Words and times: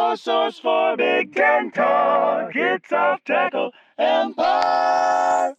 your 0.00 0.16
source 0.16 0.58
for 0.58 0.96
Big 0.96 1.34
Ten 1.34 1.70
talk. 1.70 2.52
It's 2.54 2.90
off 2.90 3.22
tackle 3.24 3.70
empire. 3.98 5.54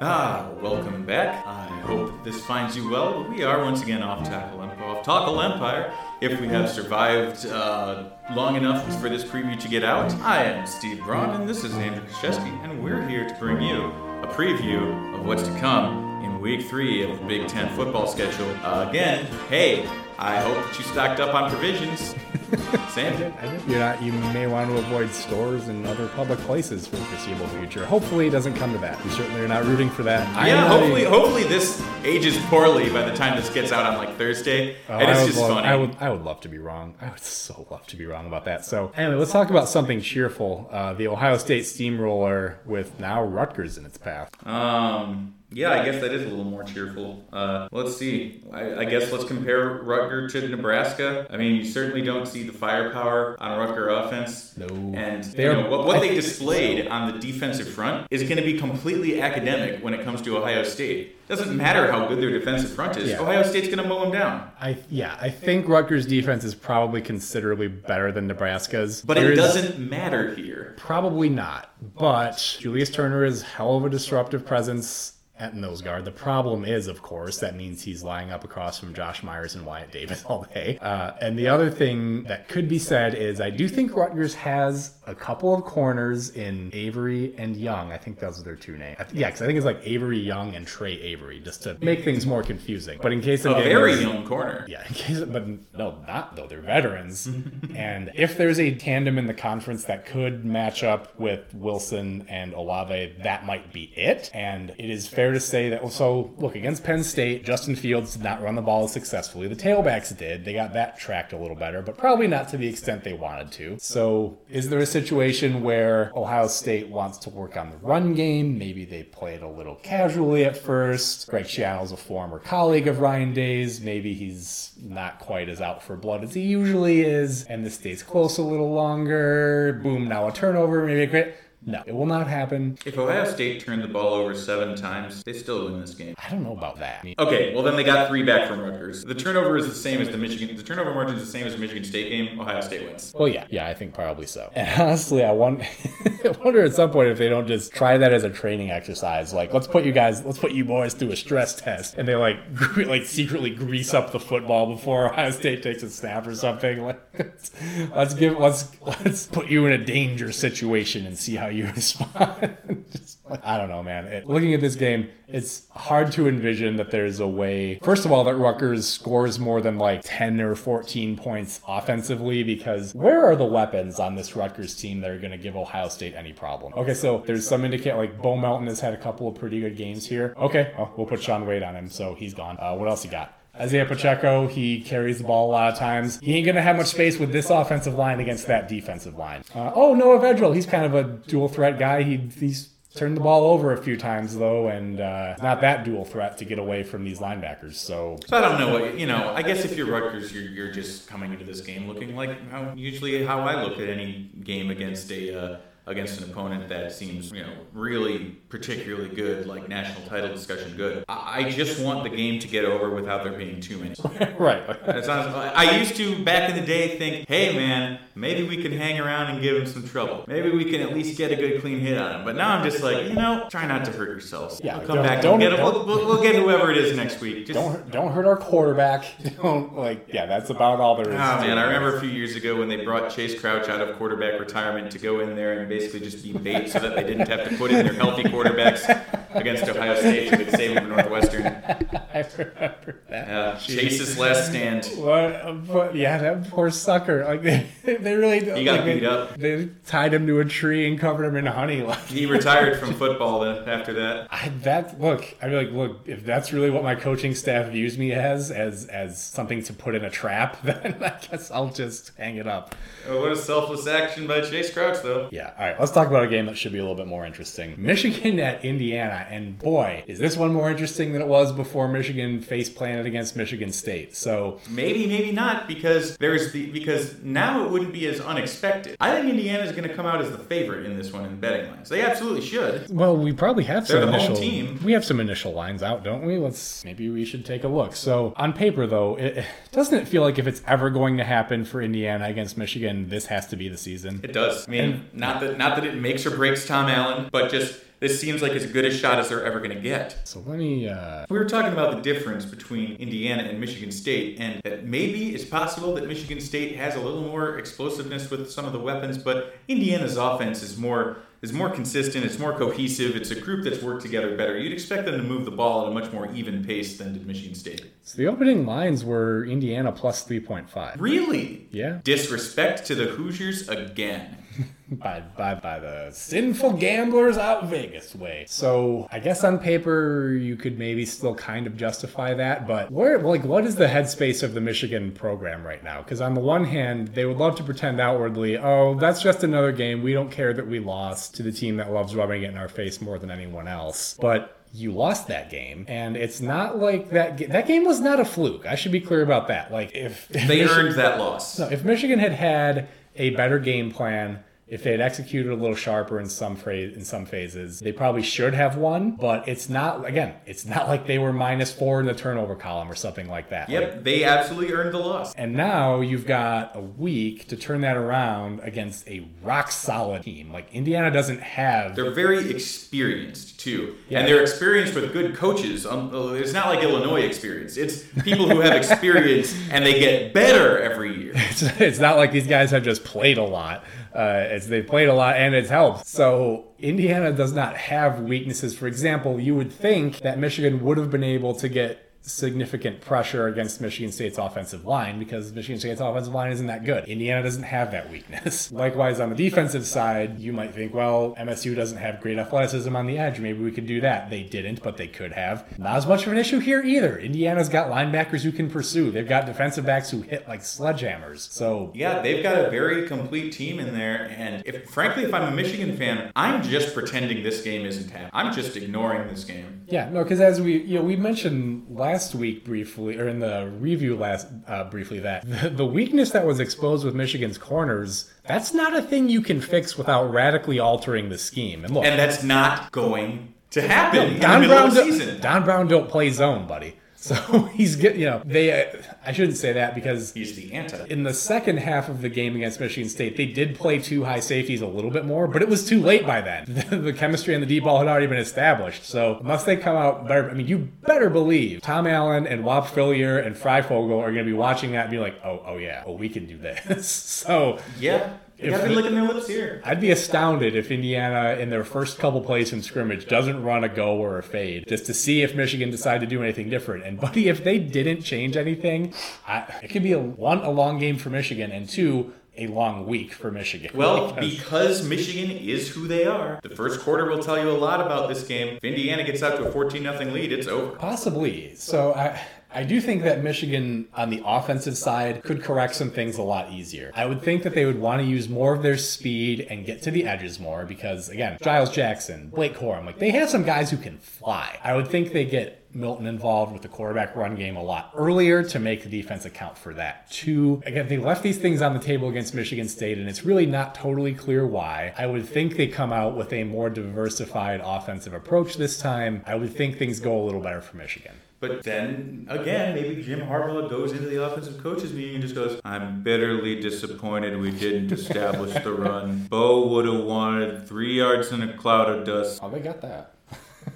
Ah, 0.00 0.48
welcome 0.62 1.04
back. 1.04 1.44
I 1.46 1.66
hope 1.80 2.24
this 2.24 2.40
finds 2.46 2.76
you 2.76 2.88
well. 2.88 3.28
We 3.28 3.42
are 3.42 3.62
once 3.62 3.82
again 3.82 4.02
off 4.02 4.24
Tackle 4.24 4.62
Empire. 4.62 4.84
Off 4.84 5.04
Tackle 5.04 5.40
Empire. 5.42 5.92
If 6.20 6.40
we 6.40 6.48
have 6.48 6.68
survived 6.68 7.46
uh, 7.46 8.06
long 8.32 8.56
enough 8.56 8.84
for 9.00 9.08
this 9.08 9.22
preview 9.22 9.56
to 9.60 9.68
get 9.68 9.84
out, 9.84 10.12
I 10.14 10.42
am 10.42 10.66
Steve 10.66 11.04
Braun, 11.04 11.30
and 11.30 11.48
this 11.48 11.62
is 11.62 11.72
Andrew 11.74 12.04
Krzyzewski, 12.06 12.64
and 12.64 12.82
we're 12.82 13.06
here 13.08 13.28
to 13.28 13.34
bring 13.36 13.62
you 13.62 13.84
a 13.84 14.26
preview 14.26 15.14
of 15.14 15.24
what's 15.24 15.44
to 15.44 15.58
come 15.60 16.24
in 16.24 16.40
Week 16.40 16.66
Three 16.66 17.08
of 17.08 17.20
the 17.20 17.24
Big 17.24 17.46
Ten 17.46 17.72
football 17.76 18.08
schedule. 18.08 18.50
Uh, 18.64 18.88
again, 18.88 19.26
hey, 19.48 19.88
I 20.18 20.40
hope 20.40 20.56
that 20.56 20.78
you 20.78 20.84
stocked 20.84 21.20
up 21.20 21.34
on 21.34 21.48
provisions. 21.50 22.14
Sam. 22.88 23.32
You're 23.68 23.78
not. 23.78 24.02
You 24.02 24.10
may 24.12 24.46
want 24.46 24.70
to 24.70 24.78
avoid 24.78 25.10
stores 25.10 25.68
and 25.68 25.86
other 25.86 26.08
public 26.08 26.38
places 26.40 26.86
for 26.86 26.96
the 26.96 27.02
foreseeable 27.04 27.46
future. 27.48 27.84
Hopefully, 27.84 28.26
it 28.26 28.30
doesn't 28.30 28.54
come 28.54 28.72
to 28.72 28.78
that. 28.78 29.02
We 29.04 29.10
certainly 29.10 29.40
are 29.42 29.48
not 29.48 29.64
rooting 29.66 29.90
for 29.90 30.02
that. 30.04 30.26
I 30.36 30.48
Yeah, 30.48 30.54
am 30.54 30.60
not 30.68 30.80
hopefully, 30.80 31.04
a- 31.04 31.10
hopefully 31.10 31.42
this 31.44 31.82
ages 32.04 32.36
poorly 32.46 32.88
by 32.90 33.02
the 33.08 33.14
time 33.14 33.36
this 33.36 33.50
gets 33.50 33.70
out 33.70 33.84
on 33.84 33.98
like 33.98 34.16
Thursday, 34.16 34.76
Oh, 34.88 34.94
and 34.94 35.10
I 35.10 35.18
it's 35.18 35.26
just 35.26 35.38
love, 35.38 35.50
funny. 35.50 35.68
I 35.68 35.76
would, 35.76 35.96
I 36.00 36.08
would 36.10 36.22
love 36.24 36.40
to 36.40 36.48
be 36.48 36.58
wrong. 36.58 36.94
I 37.02 37.10
would 37.10 37.20
so 37.20 37.66
love 37.70 37.86
to 37.88 37.96
be 37.96 38.06
wrong 38.06 38.26
about 38.26 38.46
that. 38.46 38.64
So, 38.64 38.92
anyway, 38.96 39.16
let's 39.18 39.32
talk 39.32 39.50
about 39.50 39.68
something 39.68 40.00
cheerful. 40.00 40.68
Uh, 40.72 40.94
the 40.94 41.06
Ohio 41.08 41.36
State 41.36 41.66
Steamroller 41.66 42.58
with 42.64 42.98
now 42.98 43.22
Rutgers 43.22 43.76
in 43.76 43.84
its 43.84 43.98
path. 43.98 44.30
Um, 44.46 45.34
yeah, 45.50 45.70
I 45.70 45.84
guess 45.84 46.00
that 46.02 46.12
is 46.12 46.22
a 46.24 46.28
little 46.28 46.44
more 46.44 46.62
cheerful. 46.64 47.24
Uh, 47.32 47.68
let's 47.72 47.96
see. 47.96 48.42
I, 48.52 48.74
I 48.80 48.84
guess 48.84 49.10
let's 49.10 49.24
compare 49.24 49.82
Rutger 49.82 50.30
to 50.32 50.48
Nebraska. 50.48 51.26
I 51.30 51.36
mean, 51.36 51.56
you 51.56 51.64
certainly 51.64 52.02
don't 52.02 52.26
see 52.28 52.42
the 52.42 52.52
firepower 52.52 53.36
on 53.40 53.58
Rutger 53.58 54.04
offense. 54.06 54.56
No. 54.56 54.66
And 54.94 55.24
They 55.24 55.44
you 55.44 55.50
are- 55.50 55.54
know, 55.54 55.70
what, 55.70 55.86
what 55.86 56.00
they 56.00 56.14
displayed 56.14 56.86
on 56.88 57.12
the 57.12 57.18
defensive 57.18 57.68
front 57.68 58.06
is 58.10 58.22
going 58.24 58.36
to 58.36 58.42
be 58.42 58.58
completely 58.58 59.20
academic 59.20 59.82
when 59.82 59.94
it 59.94 60.04
comes 60.04 60.20
to 60.22 60.36
Ohio 60.36 60.62
State. 60.64 61.14
Doesn't 61.28 61.54
matter 61.54 61.90
how 61.92 62.06
good 62.08 62.22
their 62.22 62.30
defensive 62.30 62.70
front 62.70 62.96
is. 62.96 63.10
Yeah. 63.10 63.20
Ohio 63.20 63.42
State's 63.42 63.66
going 63.68 63.78
to 63.78 63.86
mow 63.86 64.00
them 64.00 64.12
down. 64.12 64.50
I 64.60 64.78
yeah, 64.90 65.16
I 65.20 65.28
think 65.28 65.68
Rutgers' 65.68 66.06
defense 66.06 66.42
is 66.42 66.54
probably 66.54 67.02
considerably 67.02 67.68
better 67.68 68.10
than 68.12 68.26
Nebraska's. 68.26 69.02
But 69.02 69.14
There 69.14 69.32
it 69.32 69.38
is- 69.38 69.38
doesn't 69.38 69.78
matter 69.78 70.34
here. 70.34 70.74
Probably 70.78 71.28
not. 71.28 71.70
But 71.98 72.56
Julius 72.60 72.88
Turner 72.90 73.24
is 73.24 73.42
hell 73.42 73.76
of 73.76 73.84
a 73.84 73.90
disruptive 73.90 74.46
presence 74.46 75.12
at 75.38 75.54
nose 75.54 75.82
guard. 75.82 76.04
The 76.04 76.10
problem 76.10 76.64
is, 76.64 76.86
of 76.86 77.02
course, 77.02 77.38
that 77.38 77.56
means 77.56 77.82
he's 77.82 78.02
lying 78.02 78.30
up 78.30 78.44
across 78.44 78.78
from 78.78 78.94
Josh 78.94 79.22
Myers 79.22 79.54
and 79.54 79.64
Wyatt 79.64 79.92
Davis 79.92 80.24
all 80.26 80.46
day. 80.54 80.78
Uh, 80.80 81.12
and 81.20 81.38
the 81.38 81.48
other 81.48 81.70
thing 81.70 82.24
that 82.24 82.48
could 82.48 82.68
be 82.68 82.78
said 82.78 83.14
is 83.14 83.40
I 83.40 83.50
do 83.50 83.68
think 83.68 83.94
Rutgers 83.94 84.34
has 84.34 84.94
a 85.06 85.14
couple 85.14 85.54
of 85.54 85.64
corners 85.64 86.30
in 86.30 86.70
Avery 86.72 87.34
and 87.38 87.56
Young. 87.56 87.92
I 87.92 87.96
think 87.96 88.18
those 88.18 88.40
are 88.40 88.44
their 88.44 88.56
two 88.56 88.76
names. 88.76 88.98
Th- 88.98 89.08
yeah, 89.12 89.28
because 89.28 89.42
I 89.42 89.46
think 89.46 89.56
it's 89.56 89.66
like 89.66 89.80
Avery 89.84 90.18
Young 90.18 90.54
and 90.54 90.66
Tre 90.66 91.00
Avery, 91.00 91.40
just 91.40 91.62
to 91.62 91.76
make 91.80 92.04
things 92.04 92.26
more 92.26 92.42
confusing. 92.42 92.98
But 93.00 93.12
in 93.12 93.20
case 93.20 93.44
of 93.44 93.52
A 93.52 93.56
of 93.56 93.64
very 93.64 93.94
young 93.94 94.26
corner. 94.26 94.66
yeah, 94.68 94.86
in 94.86 94.94
case, 94.94 95.20
but 95.20 95.46
no, 95.76 95.98
not 96.06 96.36
though. 96.36 96.46
They're 96.46 96.60
veterans, 96.60 97.26
and 97.74 98.10
if 98.14 98.36
there's 98.36 98.58
a 98.60 98.74
tandem 98.74 99.18
in 99.18 99.26
the 99.26 99.34
conference 99.34 99.84
that 99.84 100.04
could 100.06 100.44
match 100.44 100.82
up 100.84 101.18
with 101.18 101.54
Wilson 101.54 102.26
and 102.28 102.52
Olave, 102.52 103.14
that 103.22 103.46
might 103.46 103.72
be 103.72 103.84
it. 103.96 104.30
And 104.34 104.70
it 104.78 104.90
is 104.90 105.06
fair 105.08 105.27
to 105.32 105.40
say 105.40 105.68
that. 105.70 105.90
So, 105.92 106.34
look 106.38 106.54
against 106.54 106.84
Penn 106.84 107.02
State, 107.04 107.44
Justin 107.44 107.76
Fields 107.76 108.14
did 108.14 108.22
not 108.22 108.42
run 108.42 108.54
the 108.54 108.62
ball 108.62 108.84
as 108.84 108.92
successfully. 108.92 109.48
The 109.48 109.56
tailbacks 109.56 110.16
did. 110.16 110.44
They 110.44 110.52
got 110.52 110.72
that 110.74 110.98
tracked 110.98 111.32
a 111.32 111.38
little 111.38 111.56
better, 111.56 111.82
but 111.82 111.96
probably 111.96 112.26
not 112.26 112.48
to 112.50 112.56
the 112.56 112.68
extent 112.68 113.04
they 113.04 113.12
wanted 113.12 113.52
to. 113.52 113.76
So, 113.80 114.38
is 114.50 114.68
there 114.68 114.80
a 114.80 114.86
situation 114.86 115.62
where 115.62 116.12
Ohio 116.16 116.48
State 116.48 116.88
wants 116.88 117.18
to 117.18 117.30
work 117.30 117.56
on 117.56 117.70
the 117.70 117.76
run 117.78 118.14
game? 118.14 118.58
Maybe 118.58 118.84
they 118.84 119.02
play 119.04 119.34
it 119.34 119.42
a 119.42 119.48
little 119.48 119.76
casually 119.76 120.44
at 120.44 120.56
first. 120.56 121.28
Greg 121.28 121.44
Schiano's 121.44 121.92
a 121.92 121.96
former 121.96 122.38
colleague 122.38 122.88
of 122.88 123.00
Ryan 123.00 123.32
Day's. 123.32 123.80
Maybe 123.80 124.14
he's 124.14 124.72
not 124.80 125.18
quite 125.18 125.48
as 125.48 125.60
out 125.60 125.82
for 125.82 125.96
blood 125.96 126.24
as 126.24 126.34
he 126.34 126.42
usually 126.42 127.02
is, 127.02 127.44
and 127.44 127.64
this 127.64 127.74
stays 127.74 128.02
close 128.02 128.38
a 128.38 128.42
little 128.42 128.72
longer. 128.72 129.80
Boom, 129.82 130.08
now 130.08 130.28
a 130.28 130.32
turnover, 130.32 130.84
maybe 130.86 131.02
a 131.02 131.06
great. 131.06 131.34
No, 131.64 131.82
it 131.86 131.94
will 131.94 132.06
not 132.06 132.26
happen. 132.28 132.78
If 132.86 132.96
Ohio 132.98 133.24
State 133.24 133.64
turned 133.64 133.82
the 133.82 133.88
ball 133.88 134.14
over 134.14 134.34
seven 134.34 134.76
times, 134.76 135.22
they 135.24 135.32
still 135.32 135.64
win 135.64 135.80
this 135.80 135.94
game. 135.94 136.14
I 136.16 136.30
don't 136.30 136.42
know 136.42 136.52
about 136.52 136.78
that. 136.78 137.04
Okay, 137.18 137.54
well 137.54 137.62
then 137.62 137.76
they 137.76 137.84
got 137.84 138.08
three 138.08 138.22
back 138.22 138.48
from 138.48 138.60
Rutgers. 138.60 139.04
The 139.04 139.14
turnover 139.14 139.56
is 139.56 139.66
the 139.66 139.74
same 139.74 140.00
as 140.00 140.08
the 140.08 140.16
Michigan. 140.18 140.56
The 140.56 140.62
turnover 140.62 140.94
margin 140.94 141.16
is 141.16 141.26
the 141.26 141.30
same 141.30 141.46
as 141.46 141.54
the 141.54 141.58
Michigan 141.58 141.84
State 141.84 142.10
game. 142.10 142.40
Ohio 142.40 142.60
State 142.60 142.84
wins. 142.84 143.12
Well, 143.16 143.28
yeah, 143.28 143.46
yeah, 143.50 143.66
I 143.66 143.74
think 143.74 143.92
probably 143.94 144.26
so. 144.26 144.50
And 144.54 144.68
honestly, 144.82 145.24
I 145.24 145.32
wonder, 145.32 145.66
I 146.24 146.34
wonder 146.44 146.62
at 146.62 146.74
some 146.74 146.90
point 146.90 147.08
if 147.10 147.18
they 147.18 147.28
don't 147.28 147.46
just 147.46 147.72
try 147.72 147.98
that 147.98 148.12
as 148.12 148.24
a 148.24 148.30
training 148.30 148.70
exercise. 148.70 149.32
Like, 149.34 149.52
let's 149.52 149.66
put 149.66 149.84
you 149.84 149.92
guys, 149.92 150.24
let's 150.24 150.38
put 150.38 150.52
you 150.52 150.64
boys 150.64 150.94
through 150.94 151.10
a 151.10 151.16
stress 151.16 151.54
test, 151.60 151.94
and 151.98 152.06
they 152.06 152.14
like, 152.14 152.54
gre- 152.54 152.84
like 152.84 153.04
secretly 153.04 153.50
grease 153.50 153.92
up 153.92 154.12
the 154.12 154.20
football 154.20 154.66
before 154.66 155.10
Ohio 155.10 155.30
State 155.32 155.62
takes 155.62 155.82
a 155.82 155.90
snap 155.90 156.26
or 156.26 156.34
something. 156.34 156.82
Like, 156.84 157.00
let's, 157.18 157.50
let's 157.94 158.14
give, 158.14 158.38
let's 158.38 158.68
let's 158.86 159.26
put 159.26 159.48
you 159.48 159.66
in 159.66 159.72
a 159.72 159.84
danger 159.84 160.30
situation 160.32 161.04
and 161.06 161.18
see 161.18 161.34
how 161.34 161.47
you 161.48 161.66
respond. 161.76 162.56
Just 162.92 163.18
I 163.44 163.58
don't 163.58 163.68
know, 163.68 163.82
man. 163.82 164.06
It, 164.06 164.26
looking 164.26 164.54
at 164.54 164.60
this 164.60 164.74
game, 164.74 165.08
it's 165.26 165.68
hard 165.70 166.12
to 166.12 166.28
envision 166.28 166.76
that 166.76 166.90
there's 166.90 167.20
a 167.20 167.26
way. 167.26 167.78
First 167.82 168.04
of 168.04 168.12
all, 168.12 168.24
that 168.24 168.34
Rutgers 168.36 168.88
scores 168.88 169.38
more 169.38 169.60
than 169.60 169.78
like 169.78 170.00
10 170.04 170.40
or 170.40 170.54
14 170.54 171.16
points 171.16 171.60
offensively 171.66 172.42
because 172.42 172.94
where 172.94 173.26
are 173.26 173.36
the 173.36 173.44
weapons 173.44 174.00
on 174.00 174.14
this 174.14 174.34
Rutgers 174.34 174.74
team 174.74 175.00
that 175.00 175.10
are 175.10 175.18
going 175.18 175.32
to 175.32 175.38
give 175.38 175.56
Ohio 175.56 175.88
State 175.88 176.14
any 176.14 176.32
problem? 176.32 176.72
Okay, 176.76 176.94
so 176.94 177.22
there's 177.26 177.46
some 177.46 177.64
indicate 177.64 177.94
like 177.96 178.20
Bo 178.20 178.36
Melton 178.36 178.66
has 178.66 178.80
had 178.80 178.94
a 178.94 178.98
couple 178.98 179.28
of 179.28 179.34
pretty 179.34 179.60
good 179.60 179.76
games 179.76 180.06
here. 180.06 180.34
Okay, 180.38 180.72
well, 180.76 180.92
we'll 180.96 181.06
put 181.06 181.22
Shaun 181.22 181.46
Wade 181.46 181.62
on 181.62 181.76
him, 181.76 181.90
so 181.90 182.14
he's 182.14 182.34
gone. 182.34 182.56
Uh, 182.58 182.74
what 182.74 182.88
else 182.88 183.04
you 183.04 183.10
got? 183.10 183.37
Isaiah 183.60 183.86
Pacheco, 183.86 184.46
he 184.46 184.80
carries 184.80 185.18
the 185.18 185.24
ball 185.24 185.50
a 185.50 185.52
lot 185.52 185.72
of 185.72 185.78
times. 185.78 186.18
He 186.20 186.36
ain't 186.36 186.46
gonna 186.46 186.62
have 186.62 186.76
much 186.76 186.88
space 186.88 187.18
with 187.18 187.32
this 187.32 187.50
offensive 187.50 187.94
line 187.94 188.20
against 188.20 188.46
that 188.46 188.68
defensive 188.68 189.16
line. 189.16 189.42
Uh, 189.54 189.72
oh, 189.74 189.94
Noah 189.94 190.18
Vedral, 190.20 190.54
he's 190.54 190.66
kind 190.66 190.84
of 190.84 190.94
a 190.94 191.04
dual 191.26 191.48
threat 191.48 191.78
guy. 191.78 192.02
He, 192.02 192.16
he's 192.38 192.70
turned 192.94 193.16
the 193.16 193.20
ball 193.20 193.44
over 193.44 193.72
a 193.72 193.76
few 193.76 193.96
times 193.96 194.36
though, 194.36 194.68
and 194.68 195.00
uh, 195.00 195.36
not 195.42 195.60
that 195.60 195.84
dual 195.84 196.04
threat 196.04 196.38
to 196.38 196.44
get 196.44 196.58
away 196.58 196.82
from 196.82 197.04
these 197.04 197.18
linebackers. 197.18 197.74
So 197.74 198.18
So 198.26 198.36
I 198.36 198.40
don't 198.40 198.58
know 198.58 198.72
what 198.72 198.98
you 198.98 199.06
know. 199.06 199.32
I 199.34 199.42
guess 199.42 199.64
if 199.64 199.76
you're 199.76 199.86
Rutgers, 199.86 200.32
you're, 200.32 200.44
you're 200.44 200.72
just 200.72 201.06
coming 201.06 201.32
into 201.32 201.44
this 201.44 201.60
game 201.60 201.86
looking 201.88 202.16
like 202.16 202.48
how 202.50 202.72
usually 202.74 203.24
how 203.24 203.40
I 203.40 203.62
look 203.62 203.78
at 203.78 203.88
any 203.88 204.30
game 204.42 204.70
against 204.70 205.10
a 205.12 205.38
uh, 205.38 205.58
against 205.88 206.20
an 206.20 206.30
opponent 206.30 206.68
that 206.68 206.92
seems 206.92 207.32
you 207.32 207.42
know 207.42 207.52
really 207.72 208.36
particularly 208.48 209.08
good, 209.08 209.46
like 209.46 209.68
national 209.68 210.06
title 210.08 210.28
discussion 210.28 210.76
good. 210.76 211.04
I, 211.08 211.44
I 211.44 211.50
just 211.50 211.80
want 211.80 212.04
the 212.04 212.10
game 212.10 212.38
to 212.40 212.48
get 212.48 212.64
over 212.64 212.90
without 212.90 213.24
there 213.24 213.32
being 213.32 213.60
too 213.60 213.78
many. 213.78 213.94
right, 214.38 214.62
I 214.86 215.78
used 215.78 215.96
to 215.96 216.22
back 216.24 216.50
in 216.50 216.56
the 216.56 216.66
day 216.66 216.98
think, 216.98 217.26
hey 217.28 217.56
man, 217.56 217.98
maybe 218.14 218.46
we 218.46 218.62
can 218.62 218.72
hang 218.72 219.00
around 219.00 219.30
and 219.30 219.42
give 219.42 219.56
him 219.56 219.66
some 219.66 219.88
trouble. 219.88 220.24
Maybe 220.28 220.50
we 220.50 220.64
can 220.66 220.80
at 220.82 220.94
least 220.94 221.16
get 221.16 221.32
a 221.32 221.36
good 221.36 221.60
clean 221.60 221.80
hit 221.80 221.98
on 221.98 222.20
him. 222.20 222.24
But 222.24 222.36
now 222.36 222.50
I'm 222.56 222.64
just 222.64 222.82
like, 222.82 223.08
you 223.08 223.14
know, 223.14 223.46
try 223.50 223.66
not 223.66 223.84
to 223.86 223.92
hurt 223.92 224.10
yourselves. 224.10 224.60
Yeah, 224.62 224.78
we'll 224.78 224.86
come 224.86 225.02
back 225.02 225.22
don't- 225.22 225.34
and 225.34 225.42
get 225.42 225.52
him. 225.52 225.58
don't- 225.58 225.68
We'll, 225.68 225.86
we'll, 225.86 226.06
we'll 226.06 226.22
get 226.22 226.34
whoever 226.34 226.70
it 226.70 226.78
is 226.78 226.96
next 226.96 227.20
week. 227.20 227.46
Just, 227.46 227.58
don't 227.58 227.90
don't 227.90 228.12
hurt 228.12 228.26
our 228.26 228.36
quarterback. 228.36 229.04
Don't 229.42 229.76
like 229.76 230.08
yeah, 230.12 230.26
that's 230.26 230.50
about 230.50 230.80
all 230.80 230.96
there 230.96 231.08
is. 231.08 231.14
Oh 231.14 231.16
man. 231.40 231.58
I 231.58 231.64
remember 231.64 231.96
a 231.96 232.00
few 232.00 232.08
years 232.10 232.34
ago 232.36 232.58
when 232.58 232.68
they 232.68 232.84
brought 232.84 233.10
Chase 233.10 233.38
Crouch 233.38 233.68
out 233.68 233.80
of 233.80 233.96
quarterback 233.96 234.40
retirement 234.40 234.90
to 234.92 234.98
go 234.98 235.20
in 235.20 235.36
there 235.36 235.52
and 235.52 235.62
basically 235.78 236.00
just 236.00 236.22
be 236.22 236.32
bait 236.32 236.68
so 236.68 236.78
that 236.78 236.96
they 236.96 237.04
didn't 237.04 237.28
have 237.28 237.48
to 237.48 237.56
put 237.56 237.70
in 237.70 237.84
their 237.84 237.94
healthy 237.94 238.24
quarterbacks 238.24 238.84
against 239.40 239.68
Ohio 239.68 239.94
State 239.96 240.28
who 240.30 240.36
could 240.44 240.50
save 240.54 240.74
them 240.74 240.84
from 240.84 240.96
Northwestern. 240.96 241.46
I 242.14 242.26
remember 242.36 243.00
that. 243.08 243.28
Uh, 243.30 243.58
Chase's 243.58 244.18
last 244.18 244.48
stand. 244.50 244.86
What, 244.96 245.66
but 245.66 245.94
yeah, 245.94 246.18
that 246.18 246.50
poor 246.50 246.70
sucker. 246.70 247.24
Like 247.24 247.42
they, 247.42 247.66
they 247.84 248.14
really 248.14 248.40
He 248.40 248.64
got 248.64 248.76
like, 248.76 248.84
they- 248.84 248.94
beat 248.94 249.04
up. 249.06 249.36
They 249.36 249.68
tied 249.86 250.14
him 250.14 250.26
to 250.26 250.40
a 250.40 250.44
tree 250.44 250.88
and 250.88 250.98
covered 250.98 251.24
him 251.24 251.36
in 251.36 251.46
honey. 251.46 251.78
Like 251.88 252.06
He 252.06 252.26
retired 252.26 252.78
from 252.78 252.92
football 252.94 253.44
after 253.44 253.92
that. 253.94 254.28
I, 254.30 254.48
that 254.62 255.00
look, 255.00 255.24
I'd 255.40 255.48
be 255.50 255.56
like, 255.56 255.70
look, 255.70 256.00
if 256.06 256.24
that's 256.24 256.52
really 256.52 256.70
what 256.70 256.82
my 256.82 256.94
coaching 256.94 257.34
staff 257.34 257.70
views 257.70 257.96
me 257.96 258.12
as, 258.12 258.50
as 258.50 258.86
as 258.86 259.22
something 259.22 259.62
to 259.62 259.72
put 259.72 259.94
in 259.94 260.04
a 260.04 260.10
trap, 260.10 260.60
then 260.62 260.96
I 261.02 261.18
guess 261.30 261.50
I'll 261.50 261.70
just 261.70 262.12
hang 262.18 262.36
it 262.36 262.46
up. 262.46 262.74
Oh, 263.08 263.20
what 263.22 263.32
a 263.32 263.36
selfless 263.36 263.86
action 263.86 264.26
by 264.26 264.40
Chase 264.42 264.72
Crouch, 264.72 265.02
though. 265.02 265.28
Yeah. 265.30 265.52
All 265.58 265.66
right. 265.66 265.78
Let's 265.80 265.92
talk 265.92 266.08
about 266.08 266.24
a 266.24 266.28
game 266.28 266.46
that 266.46 266.58
should 266.58 266.72
be 266.72 266.78
a 266.78 266.82
little 266.82 266.96
bit 266.96 267.06
more 267.06 267.24
interesting. 267.24 267.74
Michigan 267.78 268.38
at 268.40 268.64
Indiana. 268.64 269.26
And 269.30 269.58
boy, 269.58 270.04
is 270.06 270.18
this 270.18 270.36
one 270.36 270.52
more 270.52 270.70
interesting 270.70 271.12
than 271.12 271.22
it 271.22 271.28
was 271.28 271.52
before 271.52 271.88
Michigan 271.88 272.40
face 272.40 272.68
planted 272.68 273.06
against 273.06 273.36
Michigan 273.36 273.72
State. 273.72 274.16
So 274.16 274.60
Maybe, 274.70 275.06
maybe 275.06 275.32
not, 275.32 275.66
because 275.68 276.16
there's 276.18 276.52
the 276.52 276.66
because 276.70 277.22
now 277.22 277.64
it 277.64 277.70
wouldn't 277.70 277.92
be 277.92 278.06
as 278.06 278.20
unexpected. 278.20 278.96
I 279.00 279.14
think 279.14 279.28
Indiana 279.28 279.64
is 279.64 279.72
going 279.72 279.88
to 279.88 279.94
come 279.94 280.06
out 280.06 280.20
as 280.20 280.30
the 280.30 280.38
favorite 280.38 280.86
in 280.86 280.96
this 280.96 281.12
one 281.12 281.24
in 281.24 281.40
betting 281.40 281.70
lines. 281.70 281.88
They 281.88 282.02
absolutely 282.02 282.42
should. 282.42 282.88
Well, 282.90 283.16
we 283.16 283.32
probably 283.32 283.64
have 283.64 283.86
some 283.86 283.96
They're 283.96 284.06
the 284.06 284.12
home 284.12 284.20
initial 284.20 284.36
team. 284.36 284.80
We 284.84 284.92
have 284.92 285.04
some 285.04 285.20
initial 285.20 285.52
lines 285.52 285.82
out, 285.82 286.04
don't 286.04 286.24
we? 286.24 286.38
Let's 286.38 286.84
maybe 286.84 287.08
we 287.10 287.24
should 287.24 287.44
take 287.44 287.64
a 287.64 287.68
look. 287.68 287.96
So 287.96 288.32
on 288.36 288.52
paper, 288.52 288.86
though, 288.86 289.16
it 289.16 289.44
doesn't 289.72 289.98
it 289.98 290.08
feel 290.08 290.22
like 290.22 290.38
if 290.38 290.46
it's 290.46 290.62
ever 290.66 290.90
going 290.90 291.16
to 291.18 291.24
happen 291.24 291.64
for 291.64 291.80
Indiana 291.82 292.26
against 292.26 292.56
Michigan, 292.56 293.08
this 293.08 293.26
has 293.26 293.46
to 293.48 293.56
be 293.56 293.68
the 293.68 293.78
season. 293.78 294.20
It 294.22 294.32
does. 294.32 294.66
I 294.66 294.70
mean, 294.70 295.04
not 295.12 295.40
that 295.40 295.58
not 295.58 295.76
that 295.76 295.84
it 295.84 295.96
makes 295.96 296.26
or 296.26 296.30
breaks 296.30 296.66
Tom 296.66 296.88
Allen, 296.88 297.28
but 297.32 297.50
just 297.50 297.80
this 298.00 298.20
seems 298.20 298.42
like 298.42 298.52
as 298.52 298.66
good 298.66 298.84
a 298.84 298.90
shot 298.92 299.18
as 299.18 299.28
they're 299.28 299.44
ever 299.44 299.58
going 299.58 299.74
to 299.74 299.80
get. 299.80 300.16
So 300.24 300.42
let 300.46 300.58
me. 300.58 300.88
Uh, 300.88 301.26
We 301.28 301.38
were 301.38 301.44
talking 301.44 301.72
about 301.72 301.94
the 301.96 302.00
difference 302.02 302.44
between 302.44 302.96
Indiana 302.96 303.42
and 303.44 303.60
Michigan 303.60 303.90
State, 303.90 304.38
and 304.38 304.60
that 304.64 304.84
maybe 304.86 305.34
it's 305.34 305.44
possible 305.44 305.94
that 305.94 306.06
Michigan 306.06 306.40
State 306.40 306.76
has 306.76 306.94
a 306.94 307.00
little 307.00 307.22
more 307.22 307.58
explosiveness 307.58 308.30
with 308.30 308.50
some 308.50 308.64
of 308.64 308.72
the 308.72 308.78
weapons, 308.78 309.18
but 309.18 309.56
Indiana's 309.68 310.16
offense 310.16 310.62
is 310.62 310.76
more 310.78 311.18
is 311.40 311.52
more 311.52 311.70
consistent. 311.70 312.24
It's 312.24 312.36
more 312.38 312.52
cohesive. 312.52 313.14
It's 313.14 313.30
a 313.30 313.40
group 313.40 313.62
that's 313.62 313.80
worked 313.80 314.02
together 314.02 314.36
better. 314.36 314.58
You'd 314.58 314.72
expect 314.72 315.04
them 315.04 315.16
to 315.16 315.22
move 315.22 315.44
the 315.44 315.52
ball 315.52 315.82
at 315.86 315.92
a 315.92 315.94
much 315.94 316.12
more 316.12 316.28
even 316.32 316.64
pace 316.64 316.98
than 316.98 317.12
did 317.12 317.24
Michigan 317.28 317.54
State. 317.54 317.84
so 318.02 318.16
the 318.18 318.26
opening 318.26 318.66
lines 318.66 319.04
were 319.04 319.44
Indiana 319.44 319.92
plus 319.92 320.24
three 320.24 320.40
point 320.40 320.68
five. 320.68 321.00
Really? 321.00 321.68
Yeah, 321.70 322.00
Disrespect 322.02 322.86
to 322.86 322.94
the 322.96 323.04
Hoosiers 323.06 323.68
again. 323.68 324.38
by, 324.92 325.20
by 325.36 325.54
by 325.54 325.78
the 325.78 326.10
sinful 326.12 326.72
gamblers 326.74 327.36
out 327.36 327.66
Vegas 327.66 328.14
way. 328.14 328.44
So 328.48 329.06
I 329.10 329.18
guess 329.18 329.44
on 329.44 329.58
paper 329.58 330.32
you 330.32 330.56
could 330.56 330.78
maybe 330.78 331.04
still 331.04 331.34
kind 331.34 331.66
of 331.66 331.76
justify 331.76 332.34
that, 332.34 332.66
but 332.66 332.90
where 332.90 333.18
like 333.20 333.44
what 333.44 333.64
is 333.64 333.76
the 333.76 333.86
headspace 333.86 334.42
of 334.42 334.54
the 334.54 334.60
Michigan 334.60 335.12
program 335.12 335.64
right 335.64 335.82
now? 335.84 336.02
Because 336.02 336.20
on 336.20 336.34
the 336.34 336.40
one 336.40 336.64
hand, 336.64 337.08
they 337.08 337.24
would 337.24 337.36
love 337.38 337.56
to 337.56 337.62
pretend 337.62 338.00
outwardly, 338.00 338.56
oh, 338.58 338.94
that's 338.94 339.22
just 339.22 339.44
another 339.44 339.72
game. 339.72 340.02
We 340.02 340.12
don't 340.12 340.30
care 340.30 340.52
that 340.54 340.66
we 340.66 340.80
lost 340.80 341.34
to 341.36 341.42
the 341.42 341.52
team 341.52 341.76
that 341.76 341.92
loves 341.92 342.14
rubbing 342.14 342.42
it 342.42 342.50
in 342.50 342.56
our 342.56 342.68
face 342.68 343.00
more 343.00 343.18
than 343.18 343.30
anyone 343.30 343.68
else. 343.68 344.16
But 344.20 344.54
you 344.72 344.92
lost 344.92 345.28
that 345.28 345.50
game, 345.50 345.86
and 345.88 346.14
it's 346.16 346.40
not 346.42 346.78
like 346.78 347.10
that. 347.10 347.38
Ga- 347.38 347.46
that 347.46 347.66
game 347.66 347.84
was 347.84 348.00
not 348.00 348.20
a 348.20 348.24
fluke. 348.24 348.66
I 348.66 348.74
should 348.74 348.92
be 348.92 349.00
clear 349.00 349.22
about 349.22 349.48
that. 349.48 349.72
Like 349.72 349.94
if, 349.94 350.30
if 350.30 350.46
They 350.46 350.60
Michi- 350.60 350.68
earned 350.68 350.94
that 350.96 351.18
loss. 351.18 351.58
no, 351.58 351.68
if 351.68 351.84
Michigan 351.84 352.18
had 352.18 352.32
had 352.32 352.88
a 353.16 353.30
better 353.30 353.58
game 353.58 353.90
plan, 353.90 354.44
if 354.70 354.82
they 354.82 354.90
had 354.92 355.00
executed 355.00 355.50
a 355.50 355.54
little 355.54 355.74
sharper 355.76 356.20
in 356.20 356.28
some 356.28 356.54
phrase 356.56 356.96
in 356.96 357.04
some 357.04 357.24
phases, 357.26 357.80
they 357.80 357.92
probably 357.92 358.22
should 358.22 358.54
have 358.54 358.76
won. 358.76 359.12
But 359.12 359.48
it's 359.48 359.68
not 359.68 360.06
again, 360.06 360.34
it's 360.46 360.66
not 360.66 360.88
like 360.88 361.06
they 361.06 361.18
were 361.18 361.32
minus 361.32 361.72
four 361.72 362.00
in 362.00 362.06
the 362.06 362.14
turnover 362.14 362.54
column 362.54 362.90
or 362.90 362.94
something 362.94 363.28
like 363.28 363.50
that. 363.50 363.68
Like, 363.70 363.80
Yep, 363.80 364.04
they 364.04 364.24
absolutely 364.24 364.72
earned 364.74 364.92
the 364.92 364.98
loss. 364.98 365.34
and 365.34 365.54
now 365.54 366.00
you've 366.00 366.26
got 366.26 366.76
a 366.76 366.80
week 366.80 367.48
to 367.48 367.56
turn 367.56 367.80
that 367.82 367.96
around 367.96 368.60
against 368.60 369.08
a 369.08 369.26
rock 369.42 369.70
solid 369.72 370.22
team. 370.22 370.52
Like 370.52 370.72
Indiana 370.74 371.10
doesn't 371.10 371.40
have 371.40 371.96
They're 371.96 372.10
very 372.10 372.50
experienced 372.50 373.58
too, 373.60 373.96
Yeah. 374.08 374.20
and 374.20 374.28
they're 374.28 374.40
experienced 374.42 374.94
with 374.94 375.12
good 375.12 375.34
coaches. 375.34 375.86
Um, 375.86 376.10
it's 376.36 376.52
not 376.52 376.66
like 376.68 376.82
Illinois 376.82 377.22
experience. 377.22 377.76
It's 377.76 378.04
people 378.22 378.48
who 378.48 378.60
have 378.60 378.74
experience 378.74 379.54
and 379.70 379.84
they 379.84 379.98
get 379.98 380.32
better 380.32 380.78
every 380.78 381.16
year. 381.18 381.32
it's, 381.36 381.62
it's 381.80 381.98
not 381.98 382.16
like 382.16 382.32
these 382.32 382.46
guys 382.46 382.70
have 382.70 382.82
just 382.82 383.04
played 383.04 383.38
a 383.38 383.42
lot. 383.44 383.84
Uh, 384.18 384.48
it's 384.48 384.66
they 384.66 384.82
played 384.82 385.08
a 385.08 385.14
lot 385.14 385.36
and 385.36 385.54
it's 385.54 385.70
helped. 385.70 386.04
So 386.04 386.64
Indiana 386.80 387.30
does 387.32 387.52
not 387.52 387.76
have 387.76 388.20
weaknesses. 388.20 388.76
For 388.76 388.88
example, 388.88 389.38
you 389.38 389.54
would 389.54 389.70
think 389.70 390.18
that 390.22 390.40
Michigan 390.40 390.82
would 390.84 390.98
have 390.98 391.08
been 391.08 391.22
able 391.22 391.54
to 391.54 391.68
get 391.68 392.07
significant 392.22 393.00
pressure 393.00 393.46
against 393.46 393.80
Michigan 393.80 394.12
State's 394.12 394.38
offensive 394.38 394.84
line 394.84 395.18
because 395.18 395.52
Michigan 395.52 395.78
State's 395.80 396.00
offensive 396.00 396.34
line 396.34 396.52
isn't 396.52 396.66
that 396.66 396.84
good. 396.84 397.04
Indiana 397.08 397.42
doesn't 397.42 397.62
have 397.62 397.90
that 397.92 398.10
weakness. 398.10 398.70
Likewise, 398.78 399.20
on 399.20 399.30
the 399.30 399.34
defensive 399.34 399.86
side, 399.86 400.38
you 400.38 400.52
might 400.52 400.74
think, 400.74 400.92
well, 400.94 401.34
MSU 401.38 401.74
doesn't 401.74 401.98
have 401.98 402.20
great 402.20 402.38
athleticism 402.38 402.94
on 402.94 403.06
the 403.06 403.18
edge. 403.18 403.40
Maybe 403.40 403.62
we 403.62 403.70
could 403.70 403.86
do 403.86 404.00
that. 404.02 404.30
They 404.30 404.42
didn't, 404.42 404.82
but 404.82 404.96
they 404.96 405.08
could 405.08 405.32
have. 405.32 405.78
Not 405.78 405.96
as 405.96 406.06
much 406.06 406.26
of 406.26 406.32
an 406.32 406.38
issue 406.38 406.58
here 406.58 406.82
either. 406.82 407.18
Indiana's 407.18 407.68
got 407.68 407.90
linebackers 407.90 408.42
who 408.42 408.52
can 408.52 408.70
pursue. 408.70 409.10
They've 409.10 409.28
got 409.28 409.46
defensive 409.46 409.86
backs 409.86 410.10
who 410.10 410.22
hit 410.22 410.46
like 410.48 410.60
sledgehammers. 410.60 411.38
So 411.50 411.92
Yeah, 411.94 412.20
they've 412.20 412.42
got 412.42 412.58
a 412.58 412.70
very 412.70 413.06
complete 413.06 413.52
team 413.52 413.78
in 413.78 413.94
there, 413.94 414.34
and 414.36 414.62
if 414.66 414.90
frankly, 414.90 415.24
if 415.24 415.32
I'm 415.32 415.52
a 415.52 415.54
Michigan 415.54 415.96
fan, 415.96 416.30
I'm 416.36 416.62
just 416.62 416.94
pretending 416.94 417.42
this 417.42 417.62
game 417.62 417.86
isn't 417.86 418.10
happening. 418.10 418.30
I'm 418.32 418.52
just 418.52 418.76
ignoring 418.76 419.28
this 419.28 419.44
game. 419.44 419.82
Yeah, 419.86 420.08
no, 420.10 420.22
because 420.22 420.40
as 420.40 420.60
we 420.60 420.82
you 420.82 420.98
know 420.98 421.04
we 421.04 421.16
mentioned 421.16 421.86
last 421.88 422.17
week 422.34 422.64
briefly, 422.64 423.18
or 423.18 423.28
in 423.28 423.38
the 423.40 423.70
review 423.78 424.16
last 424.16 424.46
uh, 424.66 424.84
briefly 424.84 425.20
that 425.20 425.48
the, 425.48 425.70
the 425.70 425.86
weakness 425.86 426.30
that 426.30 426.46
was 426.46 426.60
exposed 426.60 427.04
with 427.04 427.14
Michigan's 427.14 427.58
corners, 427.58 428.30
that's 428.46 428.72
not 428.74 428.96
a 428.96 429.02
thing 429.02 429.28
you 429.28 429.40
can 429.40 429.60
fix 429.60 429.96
without 429.96 430.30
radically 430.32 430.78
altering 430.78 431.28
the 431.28 431.38
scheme. 431.38 431.84
And 431.84 431.94
look, 431.94 432.04
And 432.04 432.18
that's 432.18 432.42
not 432.42 432.92
going 432.92 433.54
to 433.70 433.82
happen 433.82 434.34
in 434.34 434.40
Don 434.40 434.66
Brown. 434.66 435.40
Don 435.40 435.64
Brown 435.64 435.88
don't 435.88 436.08
play 436.08 436.30
zone, 436.30 436.66
buddy. 436.66 436.96
So 437.20 437.34
he's 437.74 437.96
get 437.96 438.14
you 438.14 438.26
know 438.26 438.42
they. 438.44 438.70
Uh, 438.70 439.02
I 439.26 439.32
shouldn't 439.32 439.56
say 439.56 439.72
that 439.72 439.94
because 439.96 440.32
He's 440.32 440.54
the 440.54 440.72
anti. 440.72 441.04
in 441.08 441.24
the 441.24 441.34
second 441.34 441.78
half 441.78 442.08
of 442.08 442.22
the 442.22 442.28
game 442.28 442.54
against 442.54 442.78
Michigan 442.78 443.10
State, 443.10 443.36
they 443.36 443.46
did 443.46 443.74
play 443.74 443.98
two 443.98 444.24
high 444.24 444.38
safeties 444.38 444.80
a 444.82 444.86
little 444.86 445.10
bit 445.10 445.24
more, 445.24 445.48
but 445.48 445.60
it 445.60 445.68
was 445.68 445.84
too 445.84 446.00
late 446.00 446.26
by 446.26 446.40
then. 446.40 446.64
The, 446.88 446.96
the 446.96 447.12
chemistry 447.12 447.54
and 447.54 447.62
the 447.62 447.66
deep 447.66 447.84
ball 447.84 447.98
had 447.98 448.06
already 448.06 448.28
been 448.28 448.38
established. 448.38 449.04
So 449.04 449.38
unless 449.40 449.64
they 449.64 449.76
come 449.76 449.96
out 449.96 450.28
better, 450.28 450.48
I 450.48 450.54
mean, 450.54 450.68
you 450.68 450.78
better 450.78 451.28
believe 451.28 451.80
Tom 451.82 452.06
Allen 452.06 452.46
and 452.46 452.64
Whop 452.64 452.86
Philyor 452.86 453.44
and 453.44 453.56
Fryfogle 453.56 454.18
are 454.20 454.32
going 454.32 454.44
to 454.44 454.50
be 454.50 454.52
watching 454.52 454.92
that 454.92 455.02
and 455.02 455.10
be 455.10 455.18
like, 455.18 455.34
oh, 455.44 455.62
oh 455.66 455.76
yeah, 455.76 456.04
oh 456.06 456.12
we 456.12 456.28
can 456.28 456.46
do 456.46 456.56
this. 456.56 457.06
so 457.10 457.78
Yeah, 457.98 458.34
they 458.58 458.68
If 458.68 458.72
got 458.72 458.80
the- 458.82 458.86
been 458.88 458.96
licking 458.96 459.14
their 459.14 459.24
lips 459.24 459.46
here. 459.46 459.80
I'd 459.84 460.00
be 460.00 460.10
astounded 460.10 460.74
if 460.74 460.90
Indiana, 460.90 461.56
in 461.60 461.70
their 461.70 461.84
first 461.84 462.18
couple 462.18 462.40
plays 462.40 462.72
in 462.72 462.82
scrimmage, 462.82 463.26
doesn't 463.26 463.62
run 463.62 463.84
a 463.84 463.88
go 463.88 464.16
or 464.16 464.38
a 464.38 464.42
fade 464.42 464.86
just 464.88 465.06
to 465.06 465.14
see 465.14 465.42
if 465.42 465.54
Michigan 465.54 465.90
decide 465.90 466.20
to 466.20 466.26
do 466.26 466.42
anything 466.42 466.68
different. 466.68 467.04
And 467.04 467.20
buddy, 467.20 467.48
if 467.48 467.62
they 467.62 467.78
didn't 467.78 468.22
change 468.22 468.56
anything, 468.56 469.14
I, 469.46 469.64
it 469.82 469.88
could 469.90 470.02
be 470.02 470.12
a 470.12 470.18
one 470.18 470.58
a 470.58 470.70
long 470.70 470.98
game 470.98 471.18
for 471.18 471.30
Michigan, 471.30 471.70
and 471.70 471.88
two 471.88 472.32
a 472.60 472.66
long 472.66 473.06
week 473.06 473.32
for 473.32 473.52
Michigan. 473.52 473.92
Well, 473.94 474.32
Because- 474.40 474.50
because 474.58 475.08
Michigan 475.08 475.50
is 475.56 475.88
who 475.90 476.08
they 476.08 476.24
are, 476.26 476.58
the 476.64 476.70
first 476.70 477.00
quarter 477.00 477.24
will 477.26 477.38
tell 477.40 477.56
you 477.62 477.70
a 477.70 477.78
lot 477.78 478.00
about 478.00 478.28
this 478.28 478.42
game. 478.42 478.76
If 478.76 478.82
Indiana 478.84 479.22
gets 479.22 479.44
out 479.44 479.56
to 479.58 479.66
a 479.66 479.70
14 479.70 480.02
0 480.02 480.18
lead, 480.32 480.50
it's 480.50 480.66
over. 480.66 480.96
Possibly. 480.96 481.74
So 481.76 482.14
I 482.14 482.40
I 482.74 482.84
do 482.84 483.00
think 483.00 483.22
that 483.22 483.42
Michigan 483.42 484.08
on 484.14 484.30
the 484.30 484.42
offensive 484.44 484.96
side 484.96 485.42
could 485.42 485.62
correct 485.62 485.94
some 485.94 486.10
things 486.10 486.36
a 486.36 486.42
lot 486.42 486.70
easier. 486.70 487.10
I 487.14 487.24
would 487.26 487.42
think 487.42 487.62
that 487.62 487.74
they 487.74 487.86
would 487.86 487.98
want 487.98 488.20
to 488.20 488.26
use 488.26 488.48
more 488.48 488.74
of 488.74 488.82
their 488.82 488.98
speed 488.98 489.66
and 489.70 489.86
get 489.86 490.02
to 490.02 490.10
the 490.10 490.26
edges 490.26 490.60
more 490.60 490.84
because 490.84 491.28
again, 491.28 491.58
Giles 491.62 491.90
Jackson, 491.90 492.50
Blake 492.50 492.76
Corum, 492.76 493.06
like 493.06 493.18
they 493.18 493.30
have 493.30 493.48
some 493.48 493.64
guys 493.64 493.90
who 493.90 493.96
can 493.96 494.18
fly. 494.18 494.78
I 494.84 494.94
would 494.94 495.08
think 495.08 495.32
they 495.32 495.46
get 495.46 495.78
Milton 495.94 496.26
involved 496.26 496.72
with 496.72 496.82
the 496.82 496.88
quarterback 496.88 497.34
run 497.34 497.54
game 497.54 497.76
a 497.76 497.82
lot 497.82 498.12
earlier 498.14 498.62
to 498.62 498.78
make 498.78 499.02
the 499.02 499.08
defense 499.08 499.46
account 499.46 499.78
for 499.78 499.94
that. 499.94 500.30
Two, 500.30 500.82
again, 500.84 501.08
they 501.08 501.16
left 501.16 501.42
these 501.42 501.58
things 501.58 501.80
on 501.80 501.94
the 501.94 501.98
table 501.98 502.28
against 502.28 502.54
Michigan 502.54 502.88
State, 502.88 503.16
and 503.16 503.28
it's 503.28 503.44
really 503.44 503.66
not 503.66 503.94
totally 503.94 504.34
clear 504.34 504.66
why. 504.66 505.14
I 505.16 505.26
would 505.26 505.48
think 505.48 505.76
they 505.76 505.86
come 505.86 506.12
out 506.12 506.36
with 506.36 506.52
a 506.52 506.64
more 506.64 506.90
diversified 506.90 507.80
offensive 507.82 508.34
approach 508.34 508.76
this 508.76 508.98
time. 508.98 509.42
I 509.46 509.54
would 509.54 509.74
think 509.74 509.96
things 509.96 510.20
go 510.20 510.38
a 510.40 510.44
little 510.44 510.60
better 510.60 510.82
for 510.82 510.98
Michigan. 510.98 511.34
But 511.60 511.82
then 511.82 512.46
again, 512.48 512.94
maybe 512.94 513.22
Jim 513.22 513.40
Harbaugh 513.40 513.90
goes 513.90 514.12
into 514.12 514.26
the 514.26 514.44
offensive 514.44 514.80
coaches 514.82 515.12
meeting 515.12 515.34
and 515.34 515.42
just 515.42 515.54
goes, 515.56 515.80
I'm 515.84 516.22
bitterly 516.22 516.80
disappointed 516.80 517.58
we 517.58 517.72
didn't 517.72 518.12
establish 518.12 518.72
the 518.84 518.92
run. 518.92 519.46
Bo 519.50 519.88
would 519.88 520.06
have 520.06 520.22
wanted 520.22 520.86
three 520.86 521.16
yards 521.16 521.50
in 521.50 521.62
a 521.62 521.76
cloud 521.76 522.08
of 522.10 522.24
dust. 522.24 522.60
Oh, 522.62 522.70
they 522.70 522.78
got 522.80 523.00
that. 523.00 523.34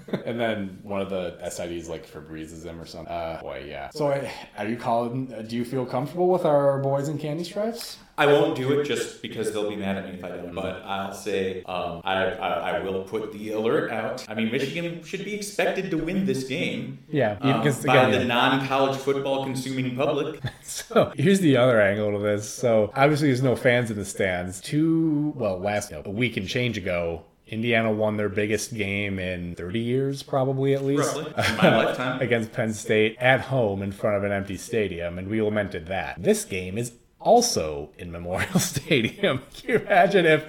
and 0.25 0.39
then 0.39 0.79
one 0.83 1.01
of 1.01 1.09
the 1.09 1.37
SIDs 1.43 1.89
like 1.89 2.09
Febrezes 2.09 2.65
him 2.65 2.79
or 2.79 2.85
something. 2.85 3.13
Uh, 3.13 3.39
boy, 3.41 3.65
yeah. 3.67 3.89
So, 3.91 4.07
uh, 4.07 4.29
are 4.57 4.67
you 4.67 4.77
calling? 4.77 5.33
uh, 5.33 5.41
Do 5.41 5.55
you 5.55 5.65
feel 5.65 5.85
comfortable 5.85 6.29
with 6.29 6.45
our 6.45 6.79
boys 6.79 7.09
in 7.09 7.17
candy 7.17 7.43
stripes? 7.43 7.97
I 8.15 8.27
won't 8.27 8.55
do 8.55 8.79
it 8.79 8.83
just 8.83 9.23
because 9.23 9.51
they'll 9.51 9.69
be 9.69 9.75
mad 9.75 9.97
at 9.97 10.05
me 10.07 10.11
if 10.11 10.23
I 10.23 10.29
don't. 10.29 10.53
But 10.53 10.83
I'll 10.85 11.13
say 11.13 11.63
um, 11.63 12.01
I, 12.03 12.25
I, 12.25 12.77
I 12.77 12.79
will 12.83 13.03
put 13.03 13.31
the 13.31 13.53
alert 13.53 13.91
out. 13.91 14.23
I 14.29 14.35
mean, 14.35 14.51
Michigan 14.51 15.03
should 15.03 15.25
be 15.25 15.33
expected 15.33 15.89
to 15.89 15.97
win 15.97 16.25
this 16.25 16.43
game. 16.43 16.99
Yeah, 17.09 17.37
um, 17.41 17.59
because 17.59 17.83
by 17.83 18.11
the 18.11 18.19
yeah. 18.19 18.23
non-college 18.25 18.97
football 18.97 19.43
consuming 19.43 19.95
public. 19.95 20.41
So 20.63 21.11
here's 21.15 21.39
the 21.39 21.57
other 21.57 21.79
angle 21.81 22.13
to 22.13 22.19
this. 22.19 22.49
So 22.49 22.91
obviously, 22.95 23.27
there's 23.27 23.41
no 23.41 23.55
fans 23.55 23.91
in 23.91 23.97
the 23.97 24.05
stands. 24.05 24.61
Two, 24.61 25.33
well, 25.35 25.59
last 25.59 25.91
you 25.91 25.97
know, 25.97 26.03
a 26.05 26.09
week 26.09 26.37
and 26.37 26.47
change 26.47 26.77
ago, 26.77 27.25
Indiana 27.47 27.91
won 27.91 28.17
their 28.17 28.29
biggest 28.29 28.73
game 28.73 29.19
in 29.19 29.55
30 29.55 29.79
years, 29.79 30.23
probably 30.23 30.73
at 30.73 30.83
least. 30.83 31.15
Roughly, 31.15 31.25
in 31.49 31.57
my 31.57 31.75
lifetime. 31.85 32.21
against 32.21 32.51
Penn 32.53 32.73
State 32.73 33.17
at 33.19 33.41
home 33.41 33.81
in 33.81 33.91
front 33.91 34.17
of 34.17 34.23
an 34.23 34.31
empty 34.31 34.57
stadium, 34.57 35.17
and 35.19 35.27
we 35.27 35.41
lamented 35.41 35.87
that. 35.87 36.21
This 36.21 36.45
game 36.45 36.77
is 36.77 36.93
also 37.19 37.91
in 37.97 38.11
Memorial 38.11 38.59
Stadium. 38.59 39.41
Can 39.53 39.69
you 39.69 39.75
imagine 39.77 40.25
if 40.25 40.45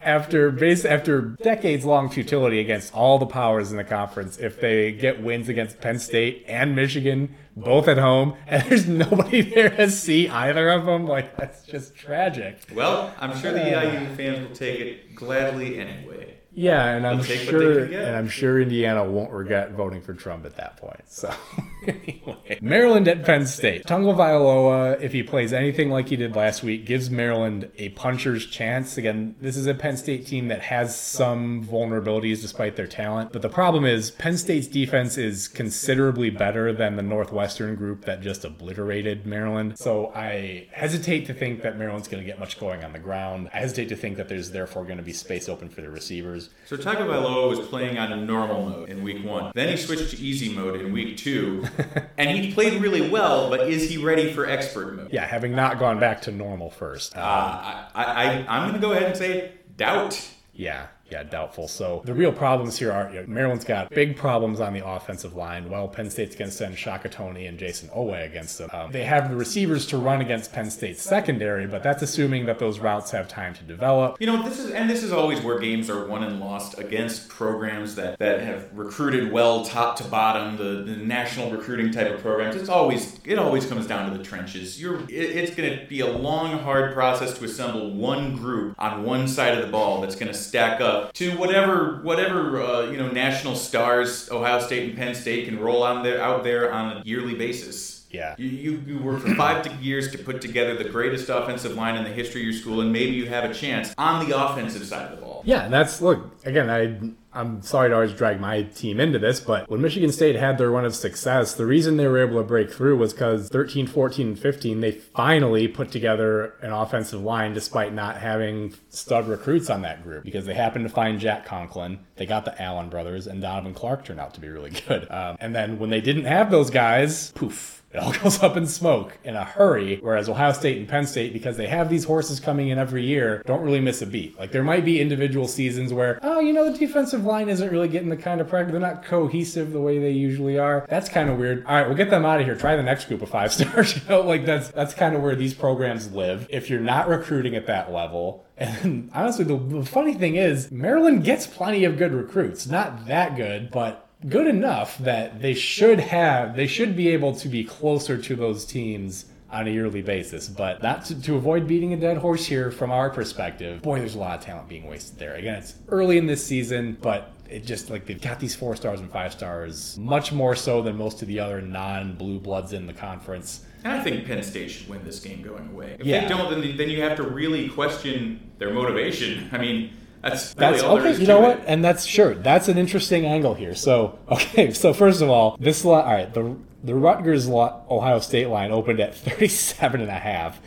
after 0.00 0.50
base 0.50 0.84
after 0.84 1.20
decades 1.20 1.84
long 1.84 2.08
futility 2.10 2.58
against 2.58 2.92
all 2.92 3.18
the 3.20 3.26
powers 3.26 3.70
in 3.70 3.76
the 3.76 3.84
conference, 3.84 4.36
if 4.38 4.60
they 4.60 4.90
get 4.92 5.22
wins 5.22 5.48
against 5.48 5.80
Penn 5.80 5.98
State 6.00 6.44
and 6.48 6.74
Michigan, 6.74 7.34
both 7.56 7.86
at 7.86 7.98
home, 7.98 8.34
and 8.48 8.64
there's 8.64 8.88
nobody 8.88 9.42
there 9.42 9.70
to 9.70 9.88
see 9.90 10.28
either 10.28 10.70
of 10.70 10.86
them, 10.86 11.06
like 11.06 11.36
that's 11.36 11.64
just 11.64 11.94
tragic. 11.94 12.58
Well, 12.74 13.14
I'm 13.20 13.38
sure 13.38 13.52
the 13.52 13.60
EIU 13.60 14.16
fans 14.16 14.48
will 14.48 14.56
take 14.56 14.80
it 14.80 15.14
gladly 15.14 15.78
anyway. 15.78 16.31
Yeah, 16.54 16.84
and 16.86 17.06
I'm 17.06 17.16
They'll 17.16 17.24
take 17.24 17.46
what 17.46 17.58
they 17.58 17.64
sure, 17.64 17.84
and 17.84 18.16
I'm 18.16 18.28
sure 18.28 18.60
Indiana 18.60 19.04
won't 19.04 19.32
regret 19.32 19.72
voting 19.72 20.02
for 20.02 20.12
Trump 20.12 20.44
at 20.44 20.56
that 20.56 20.76
point. 20.76 21.02
So, 21.06 21.32
anyway, 21.86 22.58
Maryland 22.60 23.08
at 23.08 23.24
Penn 23.24 23.46
State. 23.46 23.86
Tagovailoa, 23.86 25.00
if 25.00 25.12
he 25.12 25.22
plays 25.22 25.52
anything 25.52 25.90
like 25.90 26.08
he 26.08 26.16
did 26.16 26.36
last 26.36 26.62
week, 26.62 26.84
gives 26.84 27.10
Maryland 27.10 27.70
a 27.78 27.88
puncher's 27.90 28.46
chance. 28.46 28.98
Again, 28.98 29.34
this 29.40 29.56
is 29.56 29.66
a 29.66 29.74
Penn 29.74 29.96
State 29.96 30.26
team 30.26 30.48
that 30.48 30.60
has 30.60 30.98
some 30.98 31.64
vulnerabilities 31.64 32.42
despite 32.42 32.76
their 32.76 32.86
talent, 32.86 33.32
but 33.32 33.40
the 33.40 33.48
problem 33.48 33.86
is 33.86 34.10
Penn 34.10 34.36
State's 34.36 34.66
defense 34.66 35.16
is 35.16 35.48
considerably 35.48 36.28
better 36.28 36.72
than 36.72 36.96
the 36.96 37.02
Northwestern 37.02 37.76
group 37.76 38.04
that 38.04 38.20
just 38.20 38.44
obliterated 38.44 39.26
Maryland. 39.26 39.78
So 39.78 40.12
I 40.14 40.68
hesitate 40.72 41.26
to 41.26 41.34
think 41.34 41.62
that 41.62 41.78
Maryland's 41.78 42.08
going 42.08 42.22
to 42.22 42.26
get 42.26 42.38
much 42.38 42.60
going 42.60 42.84
on 42.84 42.92
the 42.92 42.98
ground. 42.98 43.48
I 43.54 43.60
hesitate 43.60 43.88
to 43.88 43.96
think 43.96 44.18
that 44.18 44.28
there's 44.28 44.50
therefore 44.50 44.84
going 44.84 44.98
to 44.98 45.02
be 45.02 45.12
space 45.12 45.48
open 45.48 45.70
for 45.70 45.80
the 45.80 45.90
receivers. 45.90 46.41
So 46.66 46.76
Tagovailoa 46.76 47.48
was 47.48 47.60
playing 47.60 47.98
on 47.98 48.12
a 48.12 48.16
normal 48.16 48.68
mode 48.68 48.88
in 48.88 49.02
week 49.02 49.24
one. 49.24 49.52
Then 49.54 49.68
he 49.68 49.76
switched 49.76 50.10
to 50.10 50.18
easy 50.18 50.54
mode 50.54 50.80
in 50.80 50.92
week 50.92 51.16
two, 51.18 51.66
and 52.18 52.30
he 52.30 52.52
played 52.52 52.80
really 52.80 53.10
well. 53.10 53.50
But 53.50 53.68
is 53.68 53.90
he 53.90 53.98
ready 53.98 54.32
for 54.32 54.46
expert 54.46 54.96
mode? 54.96 55.12
Yeah, 55.12 55.26
having 55.26 55.54
not 55.54 55.78
gone 55.78 56.00
back 56.00 56.22
to 56.22 56.32
normal 56.32 56.70
first. 56.70 57.16
Uh, 57.16 57.20
I, 57.20 57.86
I, 57.94 58.04
I, 58.04 58.46
I'm 58.48 58.62
going 58.70 58.80
to 58.80 58.86
go 58.86 58.92
ahead 58.92 59.04
and 59.04 59.16
say 59.16 59.52
doubt. 59.76 60.20
Yeah, 60.54 60.86
yeah, 61.12 61.22
doubtful. 61.22 61.68
So 61.68 62.00
the 62.06 62.14
real 62.14 62.32
problems 62.32 62.78
here 62.78 62.90
are 62.90 63.10
you 63.12 63.20
know, 63.20 63.26
Maryland's 63.26 63.66
got 63.66 63.90
big 63.90 64.16
problems 64.16 64.60
on 64.60 64.72
the 64.72 64.86
offensive 64.86 65.36
line. 65.36 65.68
Well, 65.68 65.86
Penn 65.86 66.08
State's 66.08 66.34
going 66.34 66.50
to 66.50 66.56
send 66.56 66.78
Shaka 66.78 67.10
Toney 67.10 67.46
and 67.46 67.58
Jayson 67.58 67.90
Oweh 67.90 68.24
against 68.24 68.56
them. 68.56 68.70
Um, 68.72 68.90
they 68.90 69.04
have 69.04 69.28
the 69.28 69.36
receivers 69.36 69.86
to 69.88 69.98
run 69.98 70.22
against 70.22 70.52
Penn 70.54 70.70
State's 70.70 71.02
secondary, 71.02 71.66
but 71.66 71.82
that's 71.82 72.02
assuming 72.02 72.46
that 72.46 72.58
those 72.58 72.78
routes 72.78 73.10
have 73.10 73.28
time 73.28 73.52
to 73.54 73.62
develop. 73.64 74.16
You 74.20 74.26
know, 74.26 74.42
this 74.42 74.58
is 74.58 74.70
and 74.70 74.88
this 74.88 75.02
is 75.02 75.12
always 75.12 75.42
where 75.42 75.58
games 75.58 75.90
are 75.90 76.06
won 76.06 76.24
and 76.24 76.40
lost 76.40 76.78
against 76.78 77.28
programs 77.28 77.94
that, 77.96 78.18
that 78.18 78.40
have 78.40 78.70
recruited 78.72 79.30
well 79.30 79.66
top 79.66 79.96
to 79.96 80.04
bottom, 80.04 80.56
the, 80.56 80.82
the 80.90 80.96
national 80.96 81.50
recruiting 81.50 81.92
type 81.92 82.10
of 82.10 82.22
programs. 82.22 82.56
It's 82.56 82.70
always 82.70 83.20
it 83.26 83.38
always 83.38 83.66
comes 83.66 83.86
down 83.86 84.10
to 84.10 84.16
the 84.16 84.24
trenches. 84.24 84.80
You're 84.80 85.00
it, 85.10 85.10
it's 85.10 85.54
going 85.54 85.78
to 85.78 85.86
be 85.86 86.00
a 86.00 86.10
long, 86.10 86.58
hard 86.60 86.94
process 86.94 87.36
to 87.38 87.44
assemble 87.44 87.92
one 87.92 88.34
group 88.36 88.74
on 88.78 89.04
one 89.04 89.28
side 89.28 89.58
of 89.58 89.66
the 89.66 89.70
ball 89.70 90.00
that's 90.00 90.14
going 90.14 90.32
to 90.32 90.38
stack 90.38 90.80
up 90.80 91.01
to 91.14 91.32
whatever 91.38 92.00
whatever 92.02 92.60
uh, 92.62 92.82
you 92.90 92.96
know 92.96 93.08
national 93.10 93.56
stars 93.56 94.30
Ohio 94.30 94.60
State 94.60 94.88
and 94.88 94.96
Penn 94.98 95.14
State 95.14 95.46
can 95.46 95.58
roll 95.58 95.82
on 95.82 96.02
there 96.02 96.20
out 96.20 96.44
there 96.44 96.72
on 96.72 96.98
a 96.98 97.02
yearly 97.04 97.34
basis. 97.34 98.06
Yeah. 98.10 98.34
You, 98.36 98.48
you, 98.48 98.82
you 98.86 98.98
work 99.02 99.22
for 99.22 99.34
five 99.36 99.62
to- 99.62 99.74
years 99.82 100.10
to 100.12 100.18
put 100.18 100.42
together 100.42 100.76
the 100.76 100.84
greatest 100.84 101.30
offensive 101.30 101.74
line 101.76 101.96
in 101.96 102.04
the 102.04 102.10
history 102.10 102.42
of 102.42 102.48
your 102.48 102.52
school, 102.52 102.82
and 102.82 102.92
maybe 102.92 103.12
you 103.12 103.24
have 103.26 103.50
a 103.50 103.54
chance 103.54 103.94
on 103.96 104.28
the 104.28 104.36
offensive 104.38 104.84
side 104.86 105.10
of 105.10 105.18
the 105.18 105.24
ball. 105.24 105.42
Yeah, 105.46 105.64
and 105.64 105.72
that's 105.72 106.02
look 106.02 106.30
again. 106.44 106.68
I 106.68 106.98
I'm 107.34 107.62
sorry 107.62 107.88
to 107.88 107.94
always 107.94 108.12
drag 108.12 108.40
my 108.40 108.62
team 108.62 109.00
into 109.00 109.18
this, 109.18 109.40
but 109.40 109.68
when 109.70 109.80
Michigan 109.80 110.12
State 110.12 110.36
had 110.36 110.58
their 110.58 110.70
run 110.70 110.84
of 110.84 110.94
success, 110.94 111.54
the 111.54 111.66
reason 111.66 111.96
they 111.96 112.06
were 112.06 112.20
able 112.20 112.38
to 112.38 112.46
break 112.46 112.70
through 112.70 112.98
was 112.98 113.12
because 113.12 113.48
13, 113.48 113.86
14, 113.86 114.28
and 114.28 114.38
15 114.38 114.80
they 114.80 114.92
finally 114.92 115.68
put 115.68 115.90
together 115.90 116.54
an 116.62 116.72
offensive 116.72 117.22
line 117.22 117.54
despite 117.54 117.92
not 117.94 118.18
having 118.18 118.74
stud 118.90 119.26
recruits 119.28 119.70
on 119.70 119.82
that 119.82 120.02
group 120.02 120.24
because 120.24 120.46
they 120.46 120.54
happened 120.54 120.86
to 120.86 120.92
find 120.92 121.18
Jack 121.18 121.46
Conklin, 121.46 121.98
they 122.16 122.26
got 122.26 122.44
the 122.44 122.60
Allen 122.60 122.88
brothers, 122.88 123.26
and 123.26 123.42
Donavon 123.42 123.74
Clark 123.74 124.04
turned 124.04 124.20
out 124.20 124.34
to 124.34 124.40
be 124.40 124.48
really 124.48 124.70
good. 124.88 125.10
Um, 125.10 125.36
and 125.40 125.54
then 125.54 125.78
when 125.78 125.90
they 125.90 126.00
didn't 126.00 126.24
have 126.24 126.50
those 126.50 126.70
guys, 126.70 127.32
poof. 127.32 127.81
It 127.92 127.98
all 127.98 128.12
goes 128.22 128.42
up 128.42 128.56
in 128.56 128.66
smoke 128.66 129.18
in 129.24 129.36
a 129.36 129.44
hurry. 129.44 129.98
Whereas 130.00 130.28
Ohio 130.28 130.52
State 130.52 130.78
and 130.78 130.88
Penn 130.88 131.06
State, 131.06 131.32
because 131.32 131.56
they 131.56 131.66
have 131.66 131.88
these 131.88 132.04
horses 132.04 132.40
coming 132.40 132.68
in 132.68 132.78
every 132.78 133.04
year, 133.04 133.42
don't 133.46 133.62
really 133.62 133.80
miss 133.80 134.02
a 134.02 134.06
beat. 134.06 134.38
Like 134.38 134.52
there 134.52 134.62
might 134.62 134.84
be 134.84 135.00
individual 135.00 135.46
seasons 135.48 135.92
where, 135.92 136.18
oh, 136.22 136.40
you 136.40 136.52
know, 136.52 136.70
the 136.70 136.78
defensive 136.78 137.24
line 137.24 137.48
isn't 137.48 137.70
really 137.70 137.88
getting 137.88 138.08
the 138.08 138.16
kind 138.16 138.40
of 138.40 138.48
practice. 138.48 138.72
They're 138.72 138.80
not 138.80 139.04
cohesive 139.04 139.72
the 139.72 139.80
way 139.80 139.98
they 139.98 140.10
usually 140.10 140.58
are. 140.58 140.86
That's 140.88 141.08
kind 141.08 141.28
of 141.28 141.38
weird. 141.38 141.64
All 141.66 141.74
right, 141.74 141.86
we'll 141.86 141.96
get 141.96 142.10
them 142.10 142.24
out 142.24 142.40
of 142.40 142.46
here. 142.46 142.56
Try 142.56 142.76
the 142.76 142.82
next 142.82 143.06
group 143.06 143.22
of 143.22 143.28
five 143.28 143.52
stars. 143.52 143.96
You 143.96 144.02
know, 144.08 144.20
like 144.22 144.46
that's 144.46 144.68
that's 144.68 144.94
kind 144.94 145.14
of 145.14 145.22
where 145.22 145.36
these 145.36 145.54
programs 145.54 146.12
live. 146.12 146.46
If 146.50 146.70
you're 146.70 146.80
not 146.80 147.08
recruiting 147.08 147.54
at 147.54 147.66
that 147.66 147.92
level, 147.92 148.44
and 148.56 149.10
honestly, 149.14 149.44
the, 149.44 149.56
the 149.56 149.84
funny 149.84 150.14
thing 150.14 150.36
is, 150.36 150.70
Maryland 150.70 151.24
gets 151.24 151.46
plenty 151.46 151.84
of 151.84 151.98
good 151.98 152.12
recruits. 152.12 152.66
Not 152.66 153.06
that 153.06 153.36
good, 153.36 153.70
but 153.70 154.08
good 154.28 154.46
enough 154.46 154.98
that 154.98 155.40
they 155.40 155.54
should 155.54 156.00
have, 156.00 156.56
they 156.56 156.66
should 156.66 156.96
be 156.96 157.08
able 157.08 157.34
to 157.36 157.48
be 157.48 157.64
closer 157.64 158.16
to 158.18 158.36
those 158.36 158.64
teams 158.64 159.26
on 159.50 159.66
a 159.66 159.70
yearly 159.70 160.02
basis. 160.02 160.48
But 160.48 160.82
not 160.82 161.04
to, 161.06 161.20
to 161.22 161.36
avoid 161.36 161.66
beating 161.66 161.92
a 161.92 161.96
dead 161.96 162.16
horse 162.16 162.46
here 162.46 162.70
from 162.70 162.90
our 162.90 163.10
perspective. 163.10 163.82
Boy, 163.82 163.98
there's 163.98 164.14
a 164.14 164.18
lot 164.18 164.38
of 164.38 164.44
talent 164.44 164.68
being 164.68 164.86
wasted 164.86 165.18
there. 165.18 165.34
Again, 165.34 165.56
it's 165.56 165.74
early 165.88 166.16
in 166.18 166.26
this 166.26 166.44
season, 166.44 166.96
but 167.02 167.32
it 167.50 167.66
just 167.66 167.90
like 167.90 168.06
they've 168.06 168.20
got 168.20 168.40
these 168.40 168.54
four 168.54 168.74
stars 168.76 169.00
and 169.00 169.10
five 169.10 169.30
stars 169.32 169.98
much 169.98 170.32
more 170.32 170.54
so 170.56 170.80
than 170.80 170.96
most 170.96 171.20
of 171.20 171.28
the 171.28 171.38
other 171.38 171.60
non-blue 171.60 172.38
bloods 172.40 172.72
in 172.72 172.86
the 172.86 172.94
conference. 172.94 173.66
And 173.84 173.92
I 173.92 174.02
think 174.02 174.24
Penn 174.26 174.42
State 174.42 174.70
should 174.70 174.88
win 174.88 175.04
this 175.04 175.18
game 175.20 175.42
going 175.42 175.68
away. 175.68 175.96
If 175.98 176.06
Yeah. 176.06 176.22
they 176.22 176.28
don't, 176.28 176.50
then, 176.62 176.76
then 176.78 176.88
you 176.88 177.02
have 177.02 177.16
to 177.16 177.24
really 177.24 177.68
question 177.68 178.52
their 178.58 178.72
motivation. 178.72 179.50
I 179.52 179.58
mean, 179.58 179.90
that's 180.22 180.54
really 180.56 180.72
That's 180.72 180.82
all 180.82 180.98
okay. 180.98 181.16
You 181.20 181.26
know 181.26 181.38
it. 181.38 181.58
what? 181.58 181.64
And 181.66 181.84
that's 181.84 182.04
sure. 182.04 182.34
That's 182.34 182.68
an 182.68 182.78
interesting 182.78 183.26
angle 183.26 183.54
here. 183.54 183.74
So 183.74 184.18
okay. 184.30 184.72
So 184.72 184.92
first 184.92 185.20
of 185.20 185.28
all, 185.28 185.56
this 185.58 185.84
line. 185.84 186.04
All 186.04 186.12
right. 186.12 186.32
The 186.32 186.56
the 186.84 186.94
Rutgers 186.96 187.48
Ohio 187.48 188.18
State 188.18 188.48
line 188.48 188.72
opened 188.72 188.98
at 189.00 189.14
37 189.16 190.00
and 190.00 190.10
a 190.10 190.14
half. 190.14 190.60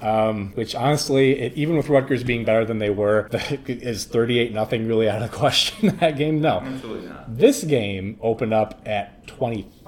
Um, 0.00 0.52
which 0.54 0.74
honestly, 0.74 1.38
it, 1.38 1.52
even 1.54 1.76
with 1.76 1.88
Rutgers 1.90 2.24
being 2.24 2.44
better 2.44 2.64
than 2.64 2.78
they 2.78 2.88
were, 2.88 3.28
is 3.66 4.04
38 4.06 4.54
nothing 4.54 4.86
really 4.88 5.08
out 5.08 5.20
of 5.22 5.30
the 5.30 5.36
question 5.36 5.96
that 5.98 6.16
game? 6.16 6.40
No. 6.40 6.60
Absolutely 6.60 7.08
not. 7.08 7.36
This 7.36 7.62
game 7.64 8.18
opened 8.22 8.54
up 8.54 8.80
at 8.86 9.26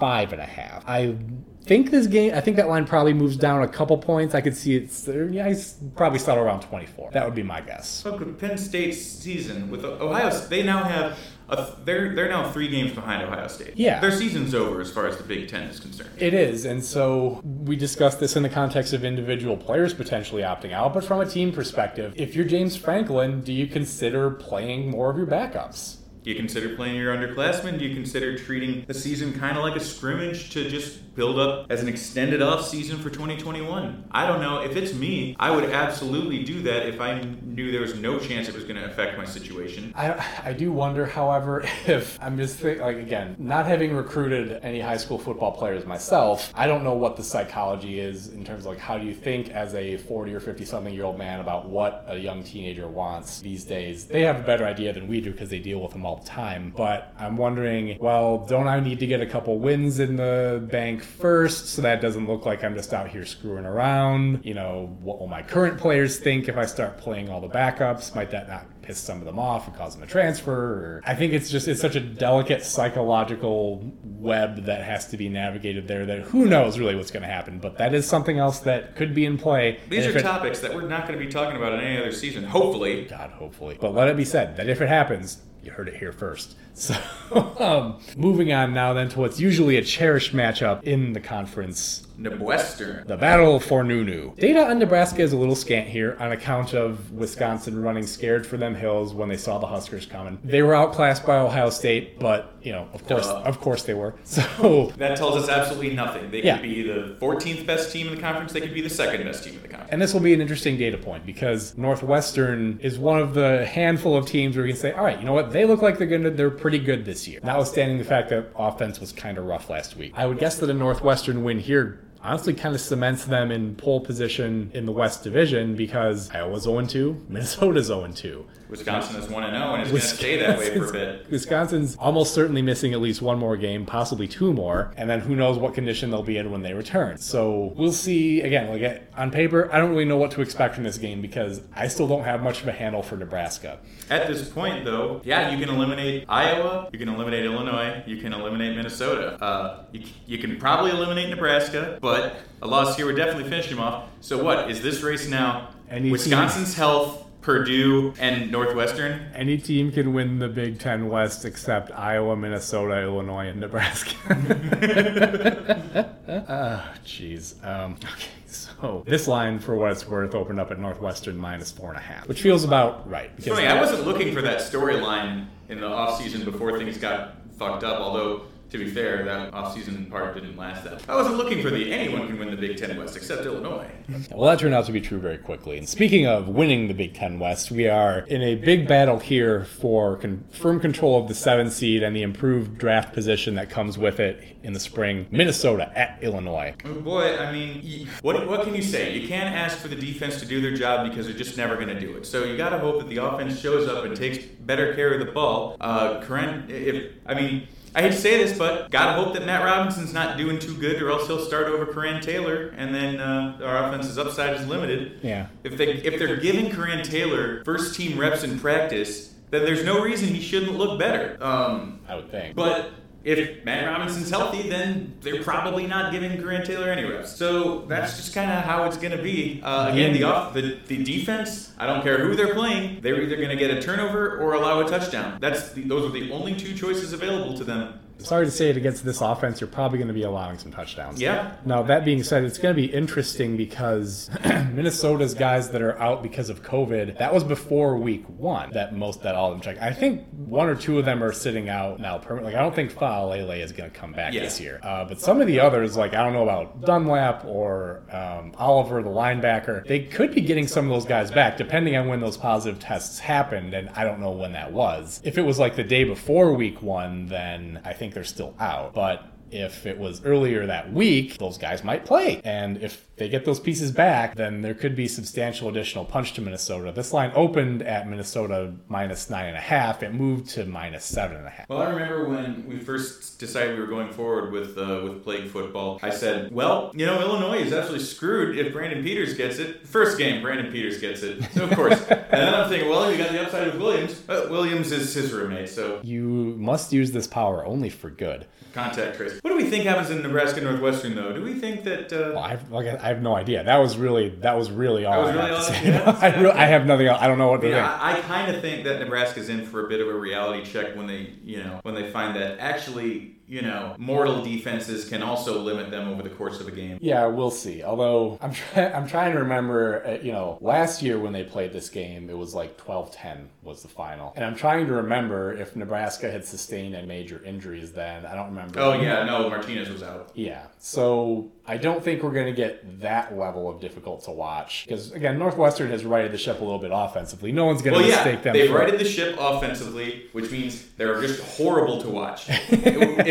25 0.03 0.33
and 0.33 0.43
a 0.43 0.47
half. 0.47 0.85
I 0.89 1.17
think 1.65 1.93
this 1.93 2.09
game, 2.09 2.35
I 2.35 2.41
think 2.41 2.57
that 2.57 2.69
line 2.69 2.87
probably 2.87 3.15
moves 3.15 3.37
down 3.37 3.63
a 3.63 3.69
couple 3.69 3.97
points. 3.99 4.35
I 4.35 4.41
could 4.41 4.57
see 4.57 4.75
it's, 4.75 5.07
yeah, 5.07 5.47
it's 5.47 5.77
probably 5.95 6.19
settle 6.19 6.43
around 6.43 6.63
24. 6.63 7.11
That 7.13 7.25
would 7.25 7.37
be 7.37 7.45
my 7.45 7.61
guess. 7.61 8.05
Look 8.05 8.39
Penn 8.41 8.59
State's 8.59 9.01
season 9.01 9.71
with 9.71 9.85
Ohio. 9.85 10.31
They 10.49 10.65
now 10.65 10.83
have 10.83 11.17
a, 11.49 11.77
they're 11.85 12.15
they're 12.15 12.29
now 12.29 12.51
three 12.51 12.69
games 12.69 12.93
behind 12.93 13.23
Ohio 13.23 13.47
State. 13.47 13.75
Yeah. 13.77 14.01
their 14.01 14.11
season's 14.11 14.55
over 14.55 14.81
as 14.81 14.91
far 14.91 15.07
as 15.07 15.19
the 15.19 15.23
Big 15.23 15.49
Ten 15.49 15.65
is 15.65 15.79
concerned. 15.79 16.11
It 16.19 16.35
is, 16.35 16.65
and 16.65 16.83
so 16.83 17.41
we 17.45 17.77
discussed 17.77 18.19
this 18.19 18.35
in 18.37 18.43
the 18.43 18.49
context 18.49 18.93
of 18.93 19.05
individual 19.05 19.57
players 19.57 19.95
potentially 19.95 20.43
opting 20.43 20.73
out, 20.73 20.95
but 20.95 21.05
from 21.05 21.21
a 21.21 21.27
team 21.27 21.53
perspective, 21.53 22.15
if 22.17 22.35
you're 22.35 22.47
James 22.47 22.75
Franklin, 22.77 23.43
do 23.43 23.53
you 23.53 23.67
consider 23.67 24.31
playing 24.31 24.91
more 24.91 25.11
of 25.11 25.17
your 25.17 25.27
backups? 25.27 25.97
Do 26.23 26.31
you 26.31 26.37
consider 26.37 26.77
playing 26.77 26.95
your 26.95 27.13
underclassmen? 27.17 27.81
Do 27.81 27.85
you 27.85 27.97
consider 27.97 28.39
treating 28.39 28.85
the 28.87 28.95
season 28.95 29.33
kind 29.33 29.57
of 29.57 29.65
like 29.65 29.75
a 29.75 29.81
scrimmage 29.81 30.51
to 30.51 30.69
just 30.69 31.17
build 31.17 31.37
up 31.41 31.67
as 31.69 31.83
an 31.83 31.89
extended 31.89 32.41
off 32.41 32.65
season 32.65 32.99
for 32.99 33.11
2021? 33.11 34.05
I 34.13 34.29
don't 34.29 34.41
know. 34.41 34.63
If 34.63 34.77
it's 34.77 34.95
me, 34.95 35.35
I 35.41 35.51
would 35.51 35.65
absolutely 35.65 36.45
do 36.45 36.63
that 36.63 36.87
if 36.87 37.01
I 37.01 37.21
knew 37.43 37.73
there 37.73 37.81
was 37.81 37.97
no 37.97 38.21
chance 38.21 38.49
it 38.49 38.55
was 38.55 38.63
going 38.63 38.77
to 38.77 38.85
affect 38.85 39.19
my 39.19 39.25
situation. 39.25 39.93
I, 39.97 40.25
I 40.45 40.53
do 40.53 40.71
wonder, 40.71 41.07
however, 41.07 41.65
if 41.87 42.17
I'm 42.23 42.37
just 42.37 42.57
think, 42.57 42.81
like 42.81 42.99
again, 42.99 43.35
not 43.41 43.67
having 43.67 43.93
recruited 43.93 44.61
any 44.63 44.79
high 44.79 44.99
school 44.99 45.19
football 45.19 45.51
players 45.51 45.85
myself, 45.85 46.53
I 46.55 46.69
don't 46.69 46.85
know 46.85 46.95
what 46.95 47.17
the 47.17 47.25
psychology 47.25 47.99
is 47.99 48.29
in 48.29 48.45
terms 48.45 48.61
of 48.61 48.67
like 48.67 48.79
how 48.79 48.97
do 48.97 49.05
you 49.05 49.15
think 49.15 49.51
as 49.51 49.75
a 49.75 49.97
40 49.97 50.35
or 50.35 50.41
50 50.41 50.65
something 50.67 50.95
year 50.95 51.05
old 51.05 51.19
man 51.19 51.41
about 51.41 51.69
what 51.69 52.05
a 52.07 52.17
young 52.17 52.45
teenager 52.45 52.87
wants 52.87 53.41
these 53.41 53.65
days. 53.65 54.05
They 54.05 54.23
have 54.23 54.39
a 54.39 54.45
better 54.45 54.65
idea 54.65 54.93
than 54.93 55.09
we 55.09 55.21
do 55.21 55.33
because 55.33 55.49
they 55.49 55.59
deal 55.59 55.81
with 55.81 55.91
them 55.91 56.07
all 56.07 56.12
the 56.17 56.27
time. 56.29 56.73
But 56.77 57.15
I'm 57.19 57.37
wondering, 57.37 57.99
well, 58.01 58.47
don't 58.47 58.69
I 58.69 58.81
need 58.81 58.99
to 59.01 59.07
get 59.07 59.21
a 59.21 59.27
couple 59.27 59.59
wins 59.59 60.01
in 60.01 60.17
the 60.17 60.67
bank 60.71 61.03
first 61.03 61.67
so 61.71 61.83
that 61.83 62.01
doesn't 62.01 62.27
look 62.27 62.47
like 62.47 62.65
I'm 62.65 62.75
just 62.75 62.93
out 62.93 63.09
here 63.09 63.25
screwing 63.25 63.65
around? 63.65 64.41
You 64.45 64.55
know, 64.55 64.97
what 65.03 65.19
will 65.21 65.27
my 65.29 65.43
current 65.43 65.79
players 65.79 66.19
think 66.19 66.49
if 66.49 66.57
I 66.57 66.67
start 66.67 66.99
playing 66.99 67.29
all 67.29 67.41
the 67.41 67.49
backups? 67.49 68.15
Might 68.15 68.31
that 68.33 68.49
not 68.49 68.67
piss 68.83 68.99
some 68.99 69.19
of 69.21 69.25
them 69.25 69.39
off 69.39 69.69
and 69.69 69.77
cause 69.77 69.95
them 69.95 70.03
a 70.03 70.07
transfer? 70.07 70.53
Or 70.53 71.03
I 71.05 71.15
think 71.15 71.33
it's 71.33 71.51
just 71.51 71.69
it's 71.69 71.81
such 71.81 71.95
a 71.97 72.01
delicate 72.01 72.65
psychological 72.65 73.93
web 74.05 74.65
that 74.65 74.83
has 74.85 75.09
to 75.09 75.17
be 75.17 75.29
navigated 75.29 75.87
there 75.89 76.07
that 76.07 76.21
who 76.23 76.47
knows 76.47 76.79
really 76.79 76.95
what's 76.97 77.11
going 77.11 77.23
to 77.23 77.29
happen. 77.29 77.59
But 77.59 77.79
that 77.79 77.95
is 77.95 78.07
something 78.07 78.39
else 78.39 78.61
that 78.61 78.97
could 78.97 79.15
be 79.15 79.25
in 79.25 79.39
play. 79.39 79.79
These 79.89 80.07
And 80.07 80.17
are 80.17 80.19
it- 80.19 80.23
topics 80.23 80.61
that 80.61 80.75
we're 80.75 80.89
not 80.89 81.07
going 81.07 81.19
to 81.19 81.25
be 81.25 81.31
talking 81.31 81.57
about 81.57 81.73
in 81.75 81.81
any 81.81 81.99
other 82.01 82.13
season, 82.13 82.45
hopefully. 82.45 83.05
God, 83.05 83.31
hopefully. 83.31 83.77
But 83.81 83.95
let 83.95 84.09
it 84.09 84.17
be 84.17 84.25
said 84.25 84.57
that 84.57 84.69
if 84.69 84.81
it 84.81 84.89
happens, 84.89 85.43
you 85.63 85.71
heard 85.71 85.89
it 85.89 85.97
here 85.97 86.13
first. 86.13 86.57
So, 86.75 86.95
um, 87.59 87.99
moving 88.17 88.53
on 88.53 88.73
now 88.73 88.93
then 88.93 89.09
to 89.11 89.21
what's 89.21 89.39
usually 89.39 89.77
a 89.77 89.83
cherished 89.83 90.35
matchup 90.35 90.83
in 90.83 91.13
the 91.13 91.21
conference 91.21 92.07
Western. 92.31 93.07
the 93.07 93.17
battle 93.17 93.59
for 93.59 93.83
Nunu. 93.83 94.35
Data 94.37 94.69
on 94.69 94.79
Nebraska 94.79 95.23
is 95.23 95.33
a 95.33 95.37
little 95.37 95.57
scant 95.57 95.89
here 95.89 96.17
on 96.21 96.33
account 96.33 96.75
of 96.75 97.11
Wisconsin 97.13 97.83
running 97.83 98.07
scared 98.07 98.47
for 98.47 98.57
them 98.57 98.75
hills 98.75 99.13
when 99.15 99.29
they 99.29 99.37
saw 99.37 99.59
the 99.59 99.67
Huskers 99.67 100.07
coming. 100.07 100.39
They 100.45 100.63
were 100.63 100.75
outclassed 100.75 101.27
by 101.27 101.39
Ohio 101.39 101.71
State, 101.71 102.19
but 102.19 102.55
you 102.63 102.73
know, 102.73 102.89
of 102.93 103.05
course, 103.07 103.27
Duh. 103.27 103.39
of 103.41 103.61
course 103.61 103.83
they 103.83 103.95
were. 103.95 104.15
So, 104.33 104.93
That 104.97 105.17
tells 105.19 105.37
us 105.37 105.51
absolutely 105.51 105.95
nothing. 105.95 106.31
They 106.31 106.41
could 106.41 106.63
be 106.63 106.83
the 106.83 107.17
14th 107.21 107.67
best 107.67 107.93
team 107.93 108.09
in 108.09 108.15
the 108.15 108.21
conference. 108.21 108.53
They 108.53 108.63
could 108.63 108.73
be 108.73 108.81
the 108.81 108.89
second 108.89 109.25
best 109.25 109.45
team 109.45 109.57
in 109.57 109.63
the 109.63 109.69
conference. 109.69 109.91
and 109.93 110.01
this 110.01 110.15
will 110.15 110.21
be 110.21 110.33
an 110.33 110.41
interesting 110.41 110.79
data 110.79 110.97
point 110.97 111.27
because 111.27 111.77
Northwestern 111.77 112.79
is 112.81 112.99
one 112.99 113.21
of 113.21 113.35
the 113.35 113.67
handful 113.67 114.17
of 114.17 114.27
teams 114.27 114.57
where 114.57 114.65
you 114.65 114.73
can 114.73 114.81
say, 114.81 114.93
all 114.93 115.05
right, 115.05 115.19
you 115.19 115.27
know 115.27 115.35
what, 115.35 115.53
they 115.53 115.65
look 115.67 115.83
like 115.83 115.99
they're 115.99 116.07
gonna, 116.07 116.31
they're 116.31 116.51
pretty 116.63 116.79
good 116.79 117.05
this 117.05 117.27
year. 117.27 117.41
Notwithstanding 117.43 117.99
the 117.99 118.05
fact 118.05 118.31
that 118.31 118.47
offense 118.57 119.01
was 119.01 119.13
kind 119.13 119.37
of 119.37 119.45
rough 119.45 119.69
last 119.69 119.97
week. 119.97 120.13
I 120.17 120.27
would 120.27 120.39
guess 120.39 120.59
that 120.61 120.71
a 120.71 120.75
Northwestern 120.75 121.43
win 121.43 121.59
here 121.59 121.99
honestly 122.23 122.55
kind 122.55 122.75
of 122.75 122.81
cements 122.81 123.25
them 123.25 123.51
in 123.51 123.75
pole 123.75 124.01
position 124.01 124.71
in 124.75 124.87
the 124.87 124.93
West 124.93 125.25
Division 125.25 125.75
because 125.77 126.31
Iowa's 126.31 126.67
0-2, 126.67 127.29
Minnesota's 127.29 127.91
0-2. 127.91 128.45
Wisconsin 128.73 129.17
is 129.17 129.29
1 129.29 129.51
0, 129.51 129.75
and 129.75 129.83
it's 129.83 129.91
going 129.91 130.01
to 130.01 130.09
stay 130.09 130.37
that 130.39 130.59
way 130.59 130.75
for 130.75 130.89
a 130.89 130.93
bit. 130.93 131.31
Wisconsin's 131.31 131.95
almost 131.97 132.33
certainly 132.33 132.63
missing 132.63 132.95
at 132.95 133.03
least 133.03 133.21
one 133.21 133.39
more 133.39 133.55
game, 133.55 133.85
possibly 133.85 134.27
two 134.27 134.51
more, 134.51 134.95
and 134.97 135.11
then 135.11 135.21
who 135.21 135.37
knows 135.37 135.59
what 135.59 135.75
condition 135.75 136.11
they'll 136.11 136.23
be 136.23 136.39
in 136.39 136.51
when 136.51 136.63
they 136.63 136.73
return. 136.73 137.19
So 137.19 137.75
we'll 137.77 137.93
see. 137.93 138.41
Again, 138.41 138.71
like 138.71 139.03
on 139.15 139.31
paper, 139.31 139.69
I 139.71 139.79
don't 139.79 139.91
really 139.91 140.07
know 140.07 140.17
what 140.17 140.31
to 140.33 140.41
expect 140.41 140.75
from 140.75 140.85
this 140.85 140.97
game 140.97 141.21
because 141.21 141.61
I 141.77 141.87
still 141.89 142.09
don't 142.09 142.25
have 142.25 142.43
much 142.43 142.63
of 142.63 142.69
a 142.69 142.73
handle 142.73 143.03
for 143.03 143.17
Nebraska. 143.17 143.79
At 144.09 144.27
this 144.27 144.49
point, 144.49 144.87
though, 144.87 145.21
yeah, 145.23 145.51
you 145.51 145.63
can 145.63 145.75
eliminate 145.75 146.25
Iowa, 146.27 146.89
you 146.95 146.99
can 146.99 147.11
eliminate 147.11 147.45
Illinois, 147.45 148.03
you 148.07 148.17
can 148.23 148.33
eliminate 148.33 148.75
Minnesota. 148.75 149.43
Uh, 149.43 149.85
you, 149.93 150.03
you 150.27 150.39
can 150.39 150.59
probably 150.59 150.93
eliminate 150.93 151.29
Nebraska, 151.29 151.99
but 152.01 152.12
a 152.21 152.67
loss 152.67 152.97
here 152.97 153.07
would 153.07 153.17
definitely 153.17 153.45
finish 153.51 153.67
him 153.67 153.81
off. 153.81 154.09
So 154.21 154.43
what 154.43 154.71
is 154.71 154.81
this 154.83 155.03
race 155.03 155.29
now? 155.29 155.69
Any 155.91 156.05
team- 156.05 156.13
Wisconsin's 156.13 156.75
health, 156.75 157.27
Purdue, 157.43 158.15
and 158.21 158.51
Northwestern. 158.53 159.21
Any 159.35 159.59
team 159.59 159.91
can 159.91 160.13
win 160.15 160.39
the 160.39 160.49
Big 160.49 160.79
Ten 160.79 161.09
West 161.09 161.45
except 161.45 161.91
Iowa, 161.91 162.37
Minnesota, 162.37 163.03
Illinois, 163.03 163.49
and 163.49 163.61
Nebraska. 163.61 164.15
Ah, 166.49 166.95
Jeez. 167.05 167.63
um, 167.67 167.95
okay, 168.03 168.31
so 168.47 169.03
this 169.07 169.29
line, 169.29 169.59
for 169.59 169.77
what 169.77 169.93
it's 169.93 170.07
worth, 170.09 170.35
opened 170.35 170.59
up 170.61 170.71
at 170.71 170.79
Northwestern 170.79 171.37
minus 171.37 171.71
four 171.71 171.91
and 171.91 171.99
a 171.99 172.03
half, 172.03 172.27
which 172.27 172.41
feels 172.41 172.65
about 172.65 173.09
right. 173.11 173.31
Funny, 173.43 173.67
I 173.67 173.79
wasn't 173.79 174.07
looking 174.07 174.33
for 174.33 174.41
that 174.43 174.61
storyline 174.61 175.47
in 175.69 175.81
the 175.81 175.89
offseason 175.89 176.45
before 176.45 176.79
things 176.79 176.97
got 176.97 177.35
fucked 177.59 177.85
up, 177.85 178.01
although, 178.01 178.43
to 178.73 178.79
be 178.79 178.91
fair, 178.91 179.23
that 179.25 179.53
offseason 179.53 180.11
part 180.11 180.35
didn't 180.35 180.57
last 180.57 180.83
that. 180.85 181.03
I 181.07 181.15
wasn't 181.15 181.37
looking 181.37 181.63
for 181.63 181.69
the 181.69 181.93
anyone 181.93 182.27
can 182.27 182.39
win 182.39 182.51
the 182.51 182.57
Big 182.57 182.79
Ten 182.79 182.97
West 182.97 183.17
except 183.17 183.45
Illinois. 183.45 183.87
Well, 184.31 184.51
that 184.51 184.59
turned 184.59 184.75
out 184.75 184.87
to 184.87 184.93
be 184.93 185.01
true 185.01 185.19
very 185.19 185.37
quickly. 185.37 185.77
And 185.77 185.87
speaking 185.87 186.27
of 186.27 186.49
winning 186.49 186.89
the 186.89 186.95
Big 186.95 187.15
Ten 187.15 187.39
West, 187.39 187.71
we 187.71 187.87
are 187.87 188.21
in 188.21 188.41
a 188.43 188.55
big 188.55 188.89
battle 188.89 189.19
here 189.19 189.67
for 189.67 190.17
con- 190.17 190.45
firm 190.51 190.81
control 190.81 191.21
of 191.21 191.29
the 191.29 191.35
seven 191.35 191.71
seed 191.71 192.03
and 192.03 192.17
the 192.17 192.23
improved 192.23 192.79
draft 192.79 193.13
position 193.13 193.55
that 193.57 193.69
comes 193.69 193.99
with 193.99 194.19
it 194.19 194.43
in 194.63 194.73
the 194.73 194.81
spring. 194.81 195.27
Minnesota 195.31 195.93
at 195.97 196.19
Illinois. 196.23 196.75
Oh, 196.87 196.95
Boy, 196.95 197.37
I 197.37 197.53
mean, 197.53 198.09
what, 198.23 198.49
what 198.49 198.63
can 198.63 198.75
you 198.75 198.83
say? 198.83 199.19
You 199.19 199.29
can't 199.29 199.55
ask 199.55 199.79
for 199.79 199.89
the 199.89 199.97
defense 199.97 200.41
to 200.41 200.47
do 200.47 200.63
their 200.63 200.75
job 200.75 201.09
because 201.11 201.27
they're 201.27 201.37
just 201.37 201.59
never 201.59 201.75
going 201.75 201.89
to 201.89 202.01
do 202.01 202.17
it. 202.17 202.25
So 202.25 202.45
you 202.45 202.57
got 202.57 202.71
to 202.71 202.79
hope 202.79 203.01
that 203.01 203.09
the 203.11 203.19
offense 203.19 203.61
shows 203.61 203.87
up 203.87 204.05
and 204.05 204.17
takes 204.17 204.39
better 204.39 204.95
care 204.95 205.13
of 205.13 205.27
the 205.27 205.31
ball. 205.31 205.77
Uh, 205.79 206.23
Coran, 206.23 206.65
if 206.71 207.13
I 207.27 207.35
mean, 207.35 207.69
I 207.95 208.03
hate 208.03 208.13
to 208.13 208.19
say 208.19 208.43
this, 208.43 208.57
but 208.57 208.91
gotta 208.91 209.23
hope 209.23 209.35
that 209.35 209.45
Matt 209.45 209.65
Robinson's 209.65 210.15
not 210.15 210.39
doing 210.39 210.59
too 210.59 210.75
good, 210.77 211.03
or 211.03 211.11
else 211.11 211.27
he'll 211.27 211.45
start 211.45 211.67
over 211.67 211.85
Coran 211.87 212.23
Taylor, 212.23 212.73
and 212.77 212.95
then 212.95 213.21
uh, 213.21 213.59
our 213.63 213.85
offense's 213.85 214.17
upside 214.19 214.59
is 214.59 214.67
limited. 214.67 215.19
Yeah. 215.23 215.49
If 215.63 215.77
they 215.77 215.89
if 215.95 216.19
they're 216.19 216.37
giving 216.37 216.75
Coran 216.75 217.05
Taylor 217.05 217.63
first 217.65 217.95
team 217.95 218.19
reps 218.19 218.45
in 218.45 218.59
practice, 218.59 219.35
then 219.51 219.65
there's 219.67 219.85
no 219.85 220.03
reason 220.03 220.29
he 220.29 220.41
shouldn't 220.41 220.73
look 220.73 220.99
better. 220.99 221.37
Um, 221.43 222.01
I 222.09 222.17
would 222.17 222.31
think. 222.31 222.57
but 222.57 222.91
if 223.25 223.65
Matt 223.65 223.87
Robinson's 223.87 224.31
healthy, 224.31 224.69
then 224.69 225.15
they're 225.21 225.43
probably 225.43 225.87
not 225.87 226.13
giving 226.13 226.41
Grant 226.41 226.67
Taylor 226.67 226.91
any 226.91 227.05
reps. 227.05 227.35
So 227.37 227.85
that's 227.87 228.17
just 228.17 228.35
kind 228.35 228.51
of 228.51 228.65
how 228.65 228.85
it's 228.85 228.97
going 228.97 229.17
to 229.17 229.23
be. 229.23 229.61
Uh, 229.63 229.93
again, 229.93 230.13
the 230.13 230.25
off 230.25 230.55
the, 230.55 230.79
the 230.87 231.03
defense. 231.03 231.73
I 231.79 231.87
don't 231.87 232.03
care 232.03 232.25
who 232.25 232.35
they're 232.35 232.55
playing. 232.55 233.01
They're 233.01 233.21
either 233.21 233.37
going 233.37 233.51
to 233.51 233.57
get 233.57 233.71
a 233.71 233.81
turnover 233.81 234.39
or 234.39 234.55
allow 234.55 234.81
a 234.81 234.89
touchdown. 234.89 235.39
That's 235.41 235.73
the, 235.73 235.83
those 235.83 236.09
are 236.09 236.13
the 236.13 236.31
only 236.33 236.55
two 236.55 236.75
choices 236.75 237.13
available 237.13 237.57
to 237.57 237.65
them. 237.65 238.01
Sorry 238.25 238.45
to 238.47 238.51
say 238.51 238.71
it 238.71 238.77
against 238.77 239.05
this 239.05 239.21
offense, 239.21 239.61
you're 239.61 239.69
probably 239.69 239.99
going 239.99 240.09
to 240.09 240.15
be 240.15 240.23
allowing 240.23 240.59
some 240.59 240.73
touchdowns. 240.73 241.21
Yeah. 241.21 241.57
Now, 241.65 241.83
that 241.83 242.05
being 242.05 242.23
said, 242.23 242.45
it's 242.45 242.59
going 242.59 242.75
to 242.75 242.81
be 242.81 242.93
interesting 242.93 243.57
because 243.57 244.31
Minnesota's 244.45 245.35
guys 245.35 245.71
that 245.71 245.83
are 245.83 245.99
out 246.01 246.23
because 246.23 246.49
of 246.51 246.63
COVID, 246.63 247.19
that 247.19 247.33
was 247.35 247.45
before 247.45 247.97
week 247.97 248.25
one 248.29 248.71
that 248.73 248.95
most, 248.95 249.23
that 249.23 249.35
all 249.35 249.53
of 249.53 249.55
them 249.55 249.61
check. 249.63 249.83
I 249.83 249.93
think 249.93 250.27
one 250.31 250.69
or 250.69 250.75
two 250.75 250.99
of 250.99 251.05
them 251.05 251.23
are 251.23 251.33
sitting 251.33 251.69
out 251.69 252.01
now 252.01 252.19
permanently. 252.19 252.53
Like, 252.53 252.61
I 252.61 252.63
don't 252.63 252.75
think 252.75 252.93
Faalele 252.93 253.63
is 253.63 253.73
going 253.73 253.91
to 253.91 253.97
come 253.97 254.13
back 254.13 254.33
Yeah. 254.33 254.41
this 254.43 254.61
year. 254.61 254.81
Uh, 254.83 255.05
but 255.05 255.21
some 255.21 255.41
of 255.41 255.47
the 255.47 255.61
others, 255.61 255.97
like, 255.97 256.15
I 256.15 256.23
don't 256.23 256.33
know 256.33 256.43
about 256.43 256.81
Dunlap 256.83 257.45
or 257.45 258.03
um, 258.11 258.53
Oliver, 258.59 259.03
the 259.03 259.11
linebacker, 259.11 259.87
they 259.87 260.01
could 260.01 260.35
be 260.35 260.41
getting 260.41 260.67
some 260.67 260.85
of 260.87 260.91
those 260.91 261.05
guys 261.07 261.31
back 261.31 261.57
depending 261.57 261.97
on 261.97 262.09
when 262.09 262.21
those 262.21 262.37
positive 262.37 262.81
tests 262.81 263.19
happened. 263.19 263.75
And 263.75 263.89
I 263.91 264.05
don't 264.05 264.21
know 264.21 264.31
when 264.33 264.53
that 264.53 264.73
was. 264.73 265.21
If 265.25 265.39
it 265.39 265.43
was 265.43 265.59
like 265.59 265.77
the 265.77 265.85
day 265.85 266.05
before 266.05 266.53
week 266.55 266.83
one, 266.83 267.27
then 267.27 267.81
I 267.85 267.93
think 267.93 268.12
they're 268.15 268.25
still 268.25 268.55
out. 268.59 268.95
But 268.95 269.27
if 269.51 269.87
it 269.87 269.99
was 269.99 270.25
earlier 270.25 270.67
that 270.67 270.93
week, 270.93 271.39
those 271.39 271.59
guys 271.59 271.85
might 271.85 272.05
play. 272.05 272.41
And 272.45 272.83
if 272.83 273.07
they 273.23 273.29
get 273.29 273.45
those 273.45 273.61
pieces 273.61 273.93
back, 273.93 274.35
then 274.35 274.63
there 274.63 274.75
could 274.75 274.97
be 274.97 275.07
substantial 275.07 275.69
additional 275.69 276.05
punch 276.05 276.33
to 276.33 276.41
Minnesota. 276.41 276.91
This 276.91 277.13
line 277.13 277.31
opened 277.37 277.81
at 277.83 278.09
Minnesota 278.09 278.73
minus 278.89 279.31
nine 279.31 279.47
and 279.47 279.57
a 279.57 279.61
half. 279.61 280.03
It 280.03 280.13
moved 280.13 280.49
to 280.51 280.67
minus 280.67 281.05
seven 281.05 281.37
and 281.37 281.47
a 281.47 281.51
half. 281.51 281.69
Well, 281.69 281.81
I 281.81 281.91
remember 281.91 282.29
when 282.29 282.67
we 282.67 282.81
first 282.81 283.39
decided 283.39 283.75
we 283.77 283.81
were 283.81 283.87
going 283.87 284.11
forward 284.13 284.51
with 284.51 284.77
uh, 284.77 285.01
with 285.05 285.23
plague 285.23 285.47
football. 285.49 286.01
I 286.03 286.11
said, 286.11 286.51
"Well, 286.53 286.91
you 286.97 287.07
know, 287.07 287.21
Illinois 287.21 287.59
is 287.61 287.73
actually 287.73 288.01
screwed 288.01 288.59
if 288.59 288.73
Brandon 288.73 289.05
Peters 289.05 289.35
gets 289.35 289.59
it. 289.61 289.87
First 289.87 290.19
game, 290.19 290.43
Brandon 290.43 290.73
Peters 290.73 290.99
gets 291.01 291.23
it, 291.23 291.45
so 291.55 291.63
of 291.65 291.71
course." 291.77 292.01
and 292.11 292.27
then 292.33 292.53
I'm 292.53 292.69
thinking, 292.69 292.89
"Well, 292.91 293.09
you 293.13 293.17
got 293.19 293.31
the 293.31 293.41
upside 293.41 293.69
of 293.69 293.81
Williams. 293.81 294.15
But 294.15 294.51
Williams 294.51 294.91
is 294.91 295.15
his 295.15 295.33
roommate, 295.33 295.69
so 295.69 296.01
You 296.03 296.25
must 296.59 296.93
use 296.93 297.13
this 297.13 297.29
power 297.29 297.65
only 297.65 297.89
for 297.89 298.11
good. 298.11 298.47
contact 298.75 299.17
trace." 299.17 299.39
What 299.43 299.51
do 299.51 299.57
we 299.57 299.71
think 299.71 299.85
happens 299.85 300.11
in 300.11 300.23
Nebraska 300.23 300.61
Northwestern, 300.61 301.15
though? 301.15 301.33
Do 301.33 301.43
we 301.43 301.55
think 301.55 301.85
that? 301.85 302.13
Uh, 302.13 302.33
Well, 302.35 302.39
I've, 302.45 302.71
like, 302.73 302.87
I 303.03 303.12
have 303.13 303.23
no 303.23 303.37
idea. 303.37 303.65
That 303.65 303.79
was 303.79 303.97
really 303.97 304.31
that 304.41 304.57
was 304.57 304.71
really 304.71 305.05
all 305.05 305.23
was 305.23 305.31
I 305.31 305.35
really 305.35 305.51
all- 305.51 305.85
yeah. 305.85 306.19
I, 306.21 306.37
really, 306.41 306.53
I 306.53 306.67
have 306.67 306.87
nothing 306.87 307.07
else. 307.07 307.21
I 307.21 307.27
don't 307.27 307.39
know 307.39 307.49
what 307.49 307.61
to 307.63 307.69
think. 307.69 307.77
I, 307.77 308.19
I 308.19 308.21
kind 308.21 308.55
of 308.55 308.61
think 308.61 308.85
that 308.85 309.01
Nebraska's 309.01 309.49
in 309.49 309.65
for 309.67 309.87
a 309.87 309.89
bit 309.89 310.01
of 310.01 310.09
a 310.09 310.15
reality 310.15 310.65
check 310.65 310.97
when 310.97 311.07
they, 311.07 311.33
you 311.45 311.63
know, 311.63 311.81
when 311.83 311.95
they 311.95 312.11
find 312.11 312.37
that 312.37 312.59
actually, 312.59 313.37
you 313.49 313.63
know, 313.63 313.95
mortal 313.99 314.43
defenses 314.43 315.09
can 315.09 315.23
also 315.23 315.61
limit 315.61 315.91
them 315.91 316.09
over 316.09 316.23
the 316.23 316.31
course 316.31 316.61
of 316.61 316.69
a 316.69 316.71
game. 316.71 316.99
Yeah, 317.01 317.27
we'll 317.27 317.51
see. 317.51 317.83
Although 317.83 318.39
I'm 318.41 318.53
trying, 318.55 318.95
I'm 318.95 319.07
trying 319.07 319.33
to 319.33 319.39
remember. 319.41 320.07
Uh, 320.07 320.11
you 320.23 320.33
know, 320.33 320.59
last 320.61 321.03
year 321.03 321.19
when 321.19 321.33
they 321.33 321.45
played 321.45 321.73
this 321.73 321.89
game, 321.89 322.31
it 322.31 322.37
was 322.39 322.55
like 322.55 322.79
12-10 322.79 323.47
was 323.63 323.83
the 323.83 323.89
final, 323.89 324.33
and 324.37 324.45
I'm 324.45 324.57
trying 324.57 324.87
to 324.87 324.93
remember 324.95 325.53
if 325.53 325.77
Nebraska 325.77 326.31
had 326.31 326.45
sustained 326.45 326.95
any 326.95 327.07
major 327.07 327.43
injuries. 327.45 327.93
Then 327.93 328.27
I 328.27 328.35
don't 328.35 328.49
remember. 328.49 328.81
Oh 328.81 329.01
yeah, 329.01 329.25
no, 329.25 329.49
Martinez 329.51 329.89
was 329.91 330.03
out. 330.03 330.31
Yeah. 330.35 330.67
So 330.79 331.53
I 331.67 331.77
don't 331.77 332.03
think 332.03 332.23
we're 332.23 332.33
going 332.33 332.47
to 332.47 332.53
get 332.53 333.01
that 333.01 333.39
level 333.39 333.69
of 333.71 333.81
difficult 333.81 334.25
to 334.25 334.31
watch 334.33 334.85
because 334.87 335.13
again, 335.13 335.39
Northwestern 335.39 335.91
has 335.91 336.05
righted 336.05 336.33
the 336.33 336.39
ship 336.39 336.61
a 336.61 336.65
little 336.65 336.79
bit 336.81 336.91
offensively. 336.93 337.53
No 337.53 337.67
one's 337.67 337.83
going 337.83 337.95
to 337.95 338.01
Well, 338.01 338.09
yeah, 338.09 338.17
mistake 338.17 338.43
them. 338.43 338.53
they've 338.55 338.71
righted 338.73 338.99
the 338.99 339.05
ship 339.05 339.37
offensively, 339.39 340.27
which 340.33 340.51
means 340.51 340.87
they're 340.97 341.21
just 341.21 341.41
horrible 341.57 342.01
to 342.03 342.09
watch. 342.09 342.49